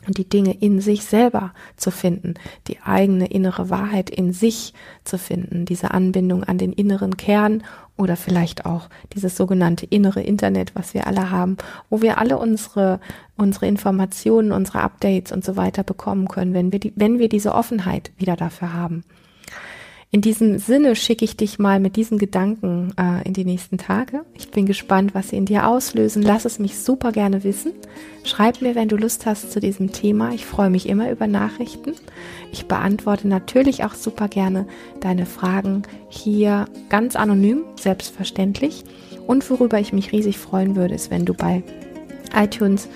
und 0.06 0.18
die 0.18 0.28
Dinge 0.28 0.54
in 0.60 0.80
sich 0.80 1.04
selber 1.04 1.52
zu 1.76 1.90
finden, 1.90 2.34
die 2.68 2.80
eigene 2.80 3.26
innere 3.26 3.70
Wahrheit 3.70 4.10
in 4.10 4.32
sich 4.32 4.74
zu 5.04 5.18
finden, 5.18 5.64
diese 5.64 5.92
Anbindung 5.92 6.44
an 6.44 6.58
den 6.58 6.72
inneren 6.72 7.16
Kern 7.16 7.62
oder 7.96 8.16
vielleicht 8.16 8.66
auch 8.66 8.88
dieses 9.14 9.36
sogenannte 9.36 9.86
innere 9.86 10.20
Internet, 10.20 10.74
was 10.74 10.94
wir 10.94 11.06
alle 11.06 11.30
haben, 11.30 11.56
wo 11.90 12.02
wir 12.02 12.18
alle 12.18 12.38
unsere 12.38 13.00
unsere 13.36 13.66
Informationen, 13.66 14.52
unsere 14.52 14.80
Updates 14.80 15.32
und 15.32 15.44
so 15.44 15.56
weiter 15.56 15.82
bekommen 15.82 16.28
können, 16.28 16.54
wenn 16.54 16.72
wir 16.72 16.78
die, 16.78 16.92
wenn 16.96 17.18
wir 17.18 17.28
diese 17.28 17.54
Offenheit 17.54 18.12
wieder 18.16 18.36
dafür 18.36 18.72
haben. 18.72 19.04
In 20.14 20.20
diesem 20.20 20.60
Sinne 20.60 20.94
schicke 20.94 21.24
ich 21.24 21.36
dich 21.36 21.58
mal 21.58 21.80
mit 21.80 21.96
diesen 21.96 22.18
Gedanken 22.18 22.94
äh, 22.96 23.26
in 23.26 23.32
die 23.32 23.44
nächsten 23.44 23.78
Tage. 23.78 24.24
Ich 24.34 24.48
bin 24.52 24.64
gespannt, 24.64 25.12
was 25.12 25.30
sie 25.30 25.36
in 25.36 25.44
dir 25.44 25.66
auslösen. 25.66 26.22
Lass 26.22 26.44
es 26.44 26.60
mich 26.60 26.78
super 26.78 27.10
gerne 27.10 27.42
wissen. 27.42 27.72
Schreib 28.22 28.62
mir, 28.62 28.76
wenn 28.76 28.86
du 28.86 28.94
Lust 28.94 29.26
hast 29.26 29.50
zu 29.50 29.58
diesem 29.58 29.90
Thema. 29.90 30.32
Ich 30.32 30.46
freue 30.46 30.70
mich 30.70 30.88
immer 30.88 31.10
über 31.10 31.26
Nachrichten. 31.26 31.94
Ich 32.52 32.66
beantworte 32.66 33.26
natürlich 33.26 33.82
auch 33.82 33.94
super 33.94 34.28
gerne 34.28 34.68
deine 35.00 35.26
Fragen 35.26 35.82
hier 36.10 36.66
ganz 36.90 37.16
anonym, 37.16 37.64
selbstverständlich. 37.74 38.84
Und 39.26 39.50
worüber 39.50 39.80
ich 39.80 39.92
mich 39.92 40.12
riesig 40.12 40.38
freuen 40.38 40.76
würde, 40.76 40.94
ist, 40.94 41.10
wenn 41.10 41.24
du 41.24 41.34
bei 41.34 41.64
iTunes 42.34 42.88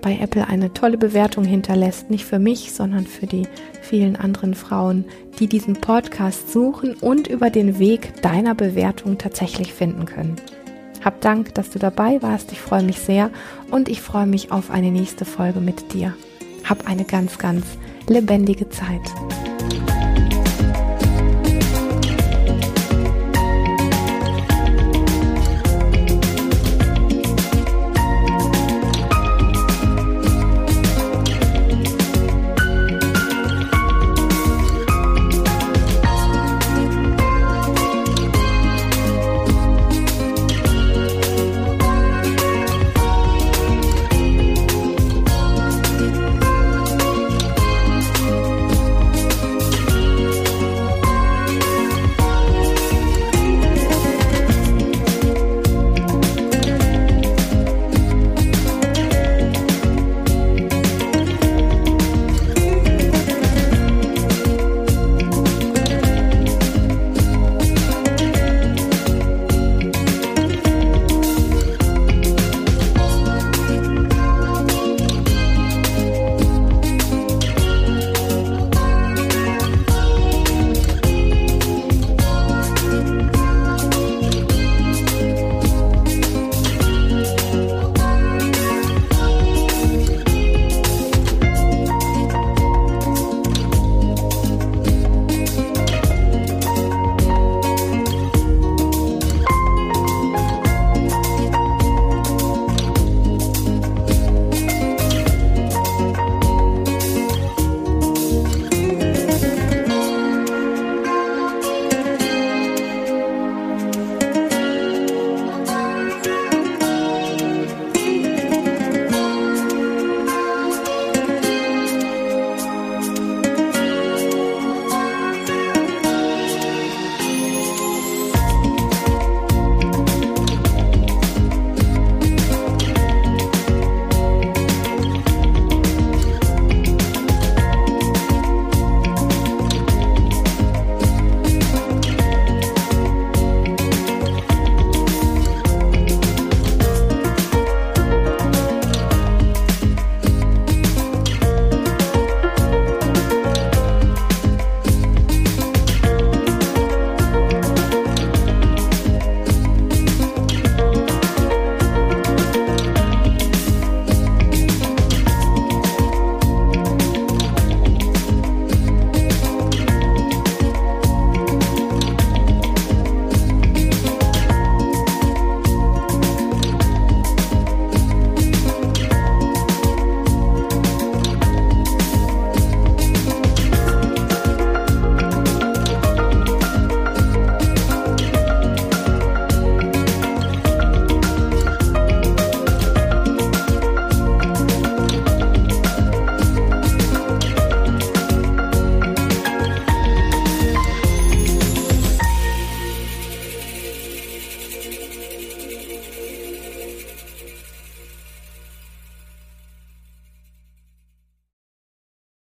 bei 0.00 0.18
Apple 0.20 0.46
eine 0.46 0.72
tolle 0.72 0.98
Bewertung 0.98 1.44
hinterlässt, 1.44 2.10
nicht 2.10 2.24
für 2.24 2.38
mich, 2.38 2.72
sondern 2.72 3.06
für 3.06 3.26
die 3.26 3.46
vielen 3.82 4.16
anderen 4.16 4.54
Frauen, 4.54 5.04
die 5.38 5.46
diesen 5.46 5.74
Podcast 5.74 6.52
suchen 6.52 6.94
und 6.94 7.26
über 7.26 7.50
den 7.50 7.78
Weg 7.78 8.22
deiner 8.22 8.54
Bewertung 8.54 9.18
tatsächlich 9.18 9.72
finden 9.72 10.06
können. 10.06 10.36
Hab 11.04 11.20
Dank, 11.20 11.54
dass 11.54 11.70
du 11.70 11.78
dabei 11.78 12.20
warst. 12.22 12.52
Ich 12.52 12.60
freue 12.60 12.82
mich 12.82 12.98
sehr 12.98 13.30
und 13.70 13.88
ich 13.88 14.00
freue 14.00 14.26
mich 14.26 14.52
auf 14.52 14.70
eine 14.70 14.90
nächste 14.90 15.24
Folge 15.24 15.60
mit 15.60 15.92
dir. 15.92 16.14
Hab 16.64 16.86
eine 16.86 17.04
ganz, 17.04 17.38
ganz 17.38 17.64
lebendige 18.06 18.68
Zeit. 18.68 19.49